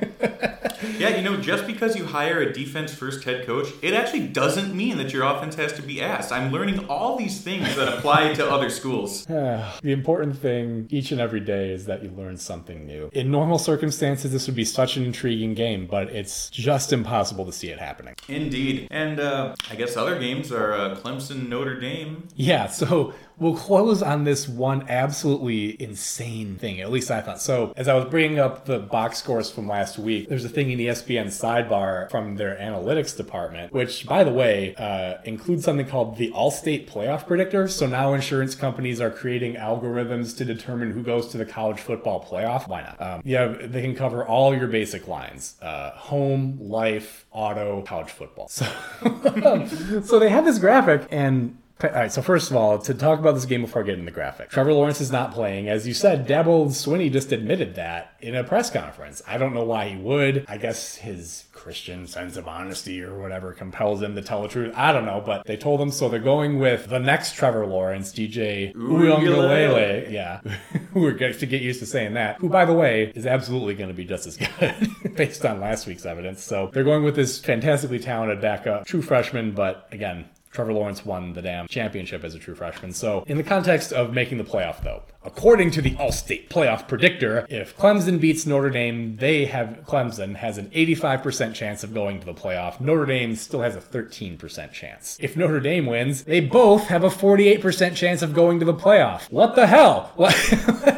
Yeah, 0.97 1.15
you 1.15 1.21
know, 1.21 1.37
just 1.37 1.65
because 1.65 1.95
you 1.95 2.05
hire 2.05 2.41
a 2.41 2.51
defense 2.51 2.93
first 2.93 3.23
head 3.23 3.45
coach, 3.45 3.69
it 3.81 3.93
actually 3.93 4.27
doesn't 4.27 4.75
mean 4.75 4.97
that 4.97 5.13
your 5.13 5.23
offense 5.23 5.55
has 5.55 5.62
to 5.71 5.81
be 5.81 6.01
asked. 6.01 6.33
I'm 6.33 6.51
learning 6.51 6.89
all 6.89 7.17
these 7.17 7.41
things 7.41 7.73
that 7.77 7.87
apply 7.87 8.33
to 8.33 8.45
other 8.49 8.69
schools. 8.69 9.25
the 9.27 9.71
important 9.83 10.37
thing 10.37 10.87
each 10.89 11.13
and 11.13 11.21
every 11.21 11.39
day 11.39 11.71
is 11.71 11.85
that 11.85 12.03
you 12.03 12.09
learn 12.09 12.35
something 12.35 12.85
new. 12.85 13.09
In 13.13 13.31
normal 13.31 13.57
circumstances, 13.57 14.33
this 14.33 14.47
would 14.47 14.55
be 14.55 14.65
such 14.65 14.97
an 14.97 15.05
intriguing 15.05 15.53
game, 15.53 15.87
but 15.87 16.09
it's 16.09 16.49
just 16.49 16.91
impossible 16.91 17.45
to 17.45 17.53
see 17.53 17.69
it 17.69 17.79
happening. 17.79 18.15
Indeed. 18.27 18.87
And 18.91 19.21
uh, 19.21 19.55
I 19.71 19.75
guess 19.75 19.95
other 19.95 20.19
games 20.19 20.51
are 20.51 20.73
uh, 20.73 20.95
Clemson, 20.95 21.47
Notre 21.47 21.79
Dame. 21.79 22.27
Yeah, 22.35 22.67
so 22.67 23.13
we'll 23.43 23.55
close 23.55 24.01
on 24.01 24.23
this 24.23 24.47
one 24.47 24.85
absolutely 24.89 25.81
insane 25.81 26.55
thing. 26.55 26.81
At 26.81 26.91
least 26.91 27.11
I 27.11 27.21
thought. 27.21 27.41
So, 27.41 27.73
as 27.75 27.87
I 27.87 27.93
was 27.93 28.05
bringing 28.05 28.39
up 28.39 28.65
the 28.65 28.79
box 28.79 29.17
scores 29.17 29.51
from 29.51 29.67
last 29.67 29.99
week, 29.99 30.29
there's 30.29 30.45
a 30.45 30.49
thing 30.49 30.71
in 30.71 30.79
ESPN 30.79 31.27
sidebar 31.27 32.09
from 32.09 32.37
their 32.37 32.55
analytics 32.55 33.15
department, 33.15 33.73
which, 33.73 34.07
by 34.07 34.23
the 34.23 34.31
way, 34.31 34.73
uh, 34.75 35.21
includes 35.25 35.65
something 35.65 35.85
called 35.85 36.17
the 36.17 36.31
Allstate 36.31 36.89
Playoff 36.89 37.27
Predictor. 37.27 37.67
So 37.67 37.85
now 37.85 38.13
insurance 38.13 38.55
companies 38.55 39.01
are 39.01 39.11
creating 39.11 39.55
algorithms 39.55 40.35
to 40.37 40.45
determine 40.45 40.91
who 40.91 41.03
goes 41.03 41.27
to 41.29 41.37
the 41.37 41.45
college 41.45 41.79
football 41.79 42.25
playoff. 42.25 42.67
Why 42.67 42.81
not? 42.81 43.01
Um, 43.01 43.21
yeah, 43.25 43.47
they 43.47 43.81
can 43.81 43.95
cover 43.95 44.25
all 44.25 44.55
your 44.55 44.67
basic 44.67 45.07
lines: 45.07 45.55
uh, 45.61 45.91
home, 45.91 46.57
life, 46.61 47.25
auto, 47.31 47.81
college 47.81 48.09
football. 48.09 48.47
So, 48.47 48.65
so 50.05 50.19
they 50.19 50.29
have 50.29 50.45
this 50.45 50.59
graphic 50.59 51.07
and. 51.11 51.57
All 51.81 51.89
right, 51.89 52.11
so 52.11 52.21
first 52.21 52.49
of 52.49 52.55
all, 52.55 52.77
to 52.79 52.93
talk 52.93 53.19
about 53.19 53.33
this 53.33 53.45
game 53.45 53.61
before 53.61 53.81
I 53.81 53.85
get 53.85 53.95
into 53.95 54.05
the 54.05 54.11
graphic, 54.11 54.49
Trevor 54.49 54.71
Lawrence 54.73 55.01
is 55.01 55.11
not 55.11 55.33
playing. 55.33 55.67
As 55.67 55.85
you 55.85 55.93
said, 55.93 56.25
Dabo 56.25 56.67
Swinney 56.67 57.11
just 57.11 57.33
admitted 57.33 57.75
that 57.75 58.15
in 58.21 58.35
a 58.35 58.43
press 58.43 58.69
conference. 58.69 59.21
I 59.27 59.37
don't 59.37 59.53
know 59.53 59.65
why 59.65 59.89
he 59.89 59.97
would. 59.97 60.45
I 60.47 60.57
guess 60.57 60.95
his 60.95 61.45
Christian 61.51 62.07
sense 62.07 62.37
of 62.37 62.47
honesty 62.47 63.01
or 63.01 63.19
whatever 63.19 63.51
compels 63.51 64.01
him 64.01 64.15
to 64.15 64.21
tell 64.21 64.43
the 64.43 64.47
truth. 64.47 64.73
I 64.77 64.93
don't 64.93 65.05
know, 65.05 65.21
but 65.25 65.45
they 65.45 65.57
told 65.57 65.81
him 65.81 65.91
so. 65.91 66.07
They're 66.07 66.19
going 66.19 66.57
with 66.57 66.87
the 66.87 66.99
next 66.99 67.33
Trevor 67.35 67.65
Lawrence, 67.65 68.13
DJ 68.13 68.73
Uiagalelei. 68.75 70.09
Yeah, 70.09 70.39
we're 70.93 71.11
going 71.11 71.33
to 71.33 71.45
get 71.45 71.61
used 71.61 71.79
to 71.79 71.85
saying 71.85 72.13
that. 72.13 72.37
Who, 72.37 72.49
by 72.49 72.63
the 72.63 72.73
way, 72.73 73.11
is 73.13 73.25
absolutely 73.25 73.75
going 73.75 73.89
to 73.89 73.95
be 73.95 74.05
just 74.05 74.25
as 74.25 74.37
good 74.37 75.15
based 75.15 75.45
on 75.45 75.59
last 75.59 75.85
week's 75.85 76.05
evidence. 76.05 76.43
So 76.43 76.69
they're 76.71 76.83
going 76.85 77.03
with 77.03 77.15
this 77.15 77.39
fantastically 77.39 77.99
talented 77.99 78.39
backup, 78.41 78.85
true 78.85 79.01
freshman, 79.01 79.51
but 79.51 79.87
again, 79.91 80.29
Trevor 80.53 80.73
Lawrence 80.73 81.03
won 81.03 81.33
the 81.33 81.41
damn 81.41 81.67
championship 81.67 82.23
as 82.23 82.35
a 82.35 82.39
true 82.39 82.53
freshman. 82.53 82.93
So, 82.93 83.23
in 83.27 83.37
the 83.37 83.43
context 83.43 83.91
of 83.91 84.13
making 84.13 84.37
the 84.37 84.43
playoff, 84.43 84.83
though, 84.83 85.01
according 85.23 85.71
to 85.71 85.81
the 85.81 85.91
Allstate 85.95 86.47
Playoff 86.47 86.87
Predictor, 86.87 87.47
if 87.49 87.75
Clemson 87.75 88.19
beats 88.19 88.45
Notre 88.45 88.69
Dame, 88.69 89.17
they 89.17 89.45
have 89.45 89.79
Clemson 89.87 90.35
has 90.35 90.59
an 90.59 90.69
85% 90.69 91.55
chance 91.55 91.83
of 91.83 91.93
going 91.93 92.19
to 92.19 92.25
the 92.25 92.35
playoff. 92.35 92.79
Notre 92.79 93.07
Dame 93.07 93.35
still 93.35 93.61
has 93.61 93.75
a 93.75 93.81
13% 93.81 94.71
chance. 94.71 95.17
If 95.19 95.35
Notre 95.35 95.59
Dame 95.59 95.87
wins, 95.87 96.23
they 96.23 96.39
both 96.39 96.83
have 96.83 97.03
a 97.03 97.09
48% 97.09 97.95
chance 97.95 98.21
of 98.21 98.33
going 98.35 98.59
to 98.59 98.65
the 98.65 98.75
playoff. 98.75 99.31
What 99.31 99.55
the 99.55 99.65
hell? 99.65 100.11
Why, 100.15 100.31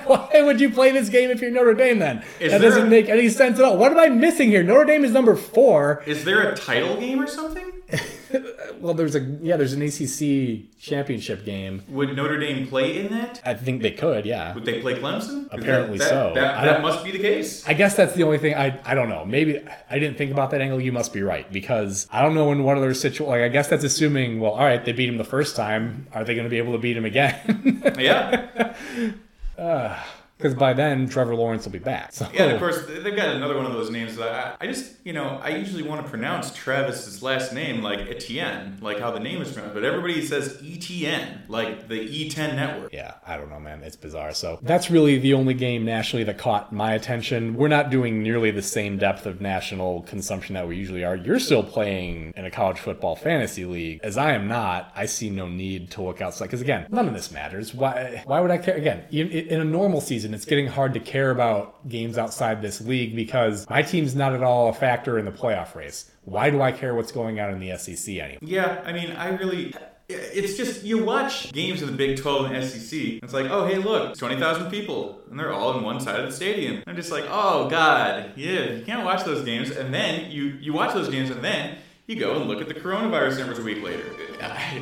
why 0.06 0.42
would 0.42 0.60
you 0.60 0.70
play 0.70 0.92
this 0.92 1.10
game 1.10 1.32
if 1.32 1.42
you're 1.42 1.50
Notre 1.50 1.74
Dame 1.74 2.00
then? 2.00 2.24
Is 2.40 2.52
that 2.52 2.62
doesn't 2.62 2.88
a- 2.88 2.90
make 2.90 3.08
any 3.10 3.30
sense 3.30 3.58
at 3.58 3.66
all. 3.66 3.78
What 3.78 3.92
am 3.92 3.98
I 3.98 4.10
missing 4.10 4.50
here? 4.50 4.64
Notre 4.64 4.86
Dame 4.86 5.06
is 5.06 5.12
number 5.12 5.36
four. 5.36 6.04
Is 6.06 6.26
there 6.26 6.52
a 6.52 6.56
title 6.56 7.00
game 7.00 7.22
or 7.22 7.28
something? 7.28 7.72
Well, 8.80 8.94
there's 8.94 9.16
a 9.16 9.22
yeah, 9.42 9.58
there's 9.58 9.74
an 9.74 9.82
ACC 9.82 10.80
championship 10.80 11.46
game. 11.46 11.84
Would 11.88 12.16
Notre 12.16 12.38
Dame 12.38 12.68
play 12.68 13.00
in 13.00 13.12
that? 13.14 13.42
I 13.46 13.54
think 13.54 13.82
they 13.82 13.92
could, 13.92 14.26
yeah. 14.26 14.54
Would 14.54 14.66
they 14.66 14.82
play 14.82 14.96
Clemson? 14.96 15.48
Apparently 15.52 15.98
that, 15.98 16.10
so. 16.10 16.34
That, 16.36 16.42
that, 16.42 16.66
that 16.66 16.82
must 16.82 17.04
be 17.04 17.12
the 17.12 17.20
case. 17.20 17.68
I 17.68 17.74
guess 17.74 17.96
that's 17.96 18.14
the 18.14 18.24
only 18.24 18.38
thing 18.38 18.54
I 18.54 18.80
I 18.86 18.94
don't 18.94 19.10
know. 19.10 19.26
Maybe 19.26 19.60
I 19.90 19.98
didn't 19.98 20.18
think 20.18 20.32
about 20.32 20.52
that 20.52 20.62
angle. 20.62 20.80
You 20.80 20.92
must 20.92 21.14
be 21.14 21.22
right 21.24 21.52
because 21.52 22.08
I 22.12 22.22
don't 22.22 22.36
know 22.36 22.52
in 22.52 22.64
what 22.64 22.78
other 22.78 22.94
situation. 22.94 23.28
Like 23.28 23.42
I 23.42 23.50
guess 23.50 23.70
that's 23.70 23.84
assuming. 23.84 24.40
Well, 24.40 24.52
all 24.52 24.66
right, 24.66 24.84
they 24.84 24.92
beat 24.92 25.10
him 25.10 25.18
the 25.18 25.24
first 25.24 25.56
time. 25.56 26.08
Are 26.14 26.24
they 26.24 26.36
going 26.36 26.46
to 26.46 26.50
be 26.52 26.58
able 26.58 26.74
to 26.74 26.80
beat 26.80 26.98
him 26.98 27.06
again? 27.06 27.82
yeah. 27.98 28.74
Ah. 29.58 30.06
Because 30.38 30.54
by 30.54 30.74
then 30.74 31.08
Trevor 31.08 31.36
Lawrence 31.36 31.66
will 31.66 31.72
be 31.72 31.80
back. 31.80 32.12
So 32.12 32.28
Yeah, 32.34 32.44
and 32.44 32.52
of 32.54 32.60
course 32.60 32.86
they've 32.88 33.16
got 33.16 33.30
another 33.30 33.56
one 33.56 33.66
of 33.66 33.74
those 33.74 33.90
names 33.90 34.18
that 34.18 34.58
I, 34.62 34.66
I 34.66 34.68
just, 34.68 34.94
you 35.04 35.14
know, 35.14 35.40
I 35.42 35.50
usually 35.50 35.84
want 35.84 36.04
to 36.04 36.10
pronounce 36.10 36.54
Travis's 36.54 37.24
last 37.24 37.54
name 37.54 37.82
like 37.82 38.00
Etienne, 38.00 38.78
like 38.82 39.00
how 39.00 39.12
the 39.12 39.20
name 39.20 39.42
is 39.42 39.52
pronounced, 39.52 39.74
but 39.74 39.86
everybody 39.86 40.26
says 40.26 40.58
ETN, 40.62 41.48
like 41.48 41.88
the 41.88 41.96
E10 41.96 42.56
network. 42.56 42.94
Yeah, 42.94 43.14
I 43.26 43.38
don't 43.38 43.50
know, 43.50 43.60
man. 43.60 43.82
It's 43.84 43.96
bizarre. 43.96 44.34
So 44.34 44.60
that's 44.62 44.92
really 44.92 45.20
the 45.20 45.34
only 45.34 45.54
game 45.54 45.86
nationally 45.86 46.24
that 46.26 46.38
caught 46.38 46.74
my 46.74 46.94
attention. 46.94 47.56
We're 47.56 47.68
not 47.70 47.90
doing 47.90 48.22
nearly 48.22 48.52
the 48.52 48.62
same 48.62 48.98
depth 48.98 49.26
of 49.26 49.40
national 49.40 50.02
consumption 50.04 50.56
that 50.56 50.68
we 50.68 50.76
usually 50.76 51.04
are. 51.06 51.16
You're 51.16 51.40
still 51.40 51.64
playing 51.64 52.34
in 52.36 52.46
a 52.46 52.52
college 52.52 52.80
football 52.80 53.16
fantasy 53.16 53.66
league, 53.66 54.02
as 54.04 54.18
I 54.18 54.34
am 54.34 54.48
not. 54.48 54.92
I 54.96 55.06
see 55.06 55.30
no 55.30 55.48
need 55.48 55.92
to 55.92 56.02
look 56.02 56.22
outside 56.22 56.46
because 56.46 56.62
again, 56.62 56.88
none 56.90 57.08
of 57.08 57.14
this 57.14 57.32
matters. 57.32 57.74
Why? 57.74 58.22
Why 58.26 58.42
would 58.42 58.52
I 58.52 58.58
care? 58.58 58.76
Again, 58.76 59.06
in, 59.12 59.30
in 59.30 59.62
a 59.62 59.66
normal 59.66 60.02
season, 60.02 60.25
it's 60.34 60.46
getting 60.46 60.68
hard 60.68 60.94
to 60.94 61.00
care 61.00 61.30
about 61.32 61.88
games 61.88 62.18
outside 62.18 62.62
this 62.62 62.82
league 62.82 63.16
because 63.16 63.70
my 63.70 63.82
team's 63.82 64.16
not 64.16 64.34
at 64.34 64.44
all 64.44 64.70
a 64.70 64.74
factor 64.74 65.20
in 65.20 65.26
the 65.26 65.32
playoff 65.32 65.76
race. 65.76 66.10
Why 66.24 66.50
do 66.50 66.62
I 66.62 66.72
care 66.72 66.96
what's 66.96 67.12
going 67.12 67.40
on 67.40 67.52
in 67.52 67.60
the 67.60 67.78
SEC 67.78 68.16
anymore? 68.16 68.40
Yeah, 68.42 68.82
I 68.86 68.94
mean, 68.94 69.12
I 69.12 69.30
really. 69.30 69.74
It's 70.08 70.56
just 70.56 70.84
you 70.84 71.04
watch 71.04 71.52
games 71.52 71.82
of 71.82 71.90
the 71.90 71.96
Big 71.96 72.18
12 72.18 72.52
and 72.52 72.64
SEC. 72.64 73.00
It's 73.24 73.34
like, 73.34 73.50
oh 73.50 73.66
hey, 73.66 73.78
look, 73.78 74.16
twenty 74.18 74.40
thousand 74.40 74.70
people, 74.70 75.20
and 75.30 75.40
they're 75.40 75.52
all 75.52 75.76
in 75.78 75.84
one 75.84 76.00
side 76.00 76.20
of 76.20 76.28
the 76.28 76.32
stadium. 76.32 76.84
I'm 76.86 76.96
just 76.96 77.12
like, 77.12 77.26
oh 77.28 77.68
god, 77.70 78.34
yeah, 78.36 78.72
you 78.72 78.86
can't 78.86 79.04
watch 79.04 79.24
those 79.24 79.44
games. 79.44 79.72
And 79.72 79.94
then 79.94 80.30
you 80.30 80.44
you 80.62 80.74
watch 80.74 80.94
those 80.94 81.10
games, 81.10 81.32
and 81.32 81.44
then 81.44 81.80
you 82.08 82.16
go 82.18 82.36
and 82.36 82.48
look 82.48 82.62
at 82.62 82.68
the 82.68 82.76
coronavirus 82.76 83.40
numbers 83.40 83.58
a 83.58 83.64
week 83.64 83.84
later. 83.84 84.06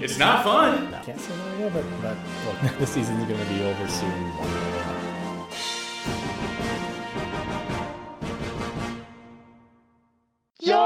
It's 0.01 0.17
not 0.17 0.43
fun. 0.43 0.91
Can't 1.03 1.19
say 1.19 1.33
no, 1.59 1.69
but, 1.69 1.85
but 2.01 2.17
look, 2.63 2.77
the 2.79 2.87
season's 2.87 3.23
going 3.25 3.39
to 3.39 3.53
be 3.53 3.63
over 3.63 3.87
soon. 3.87 4.92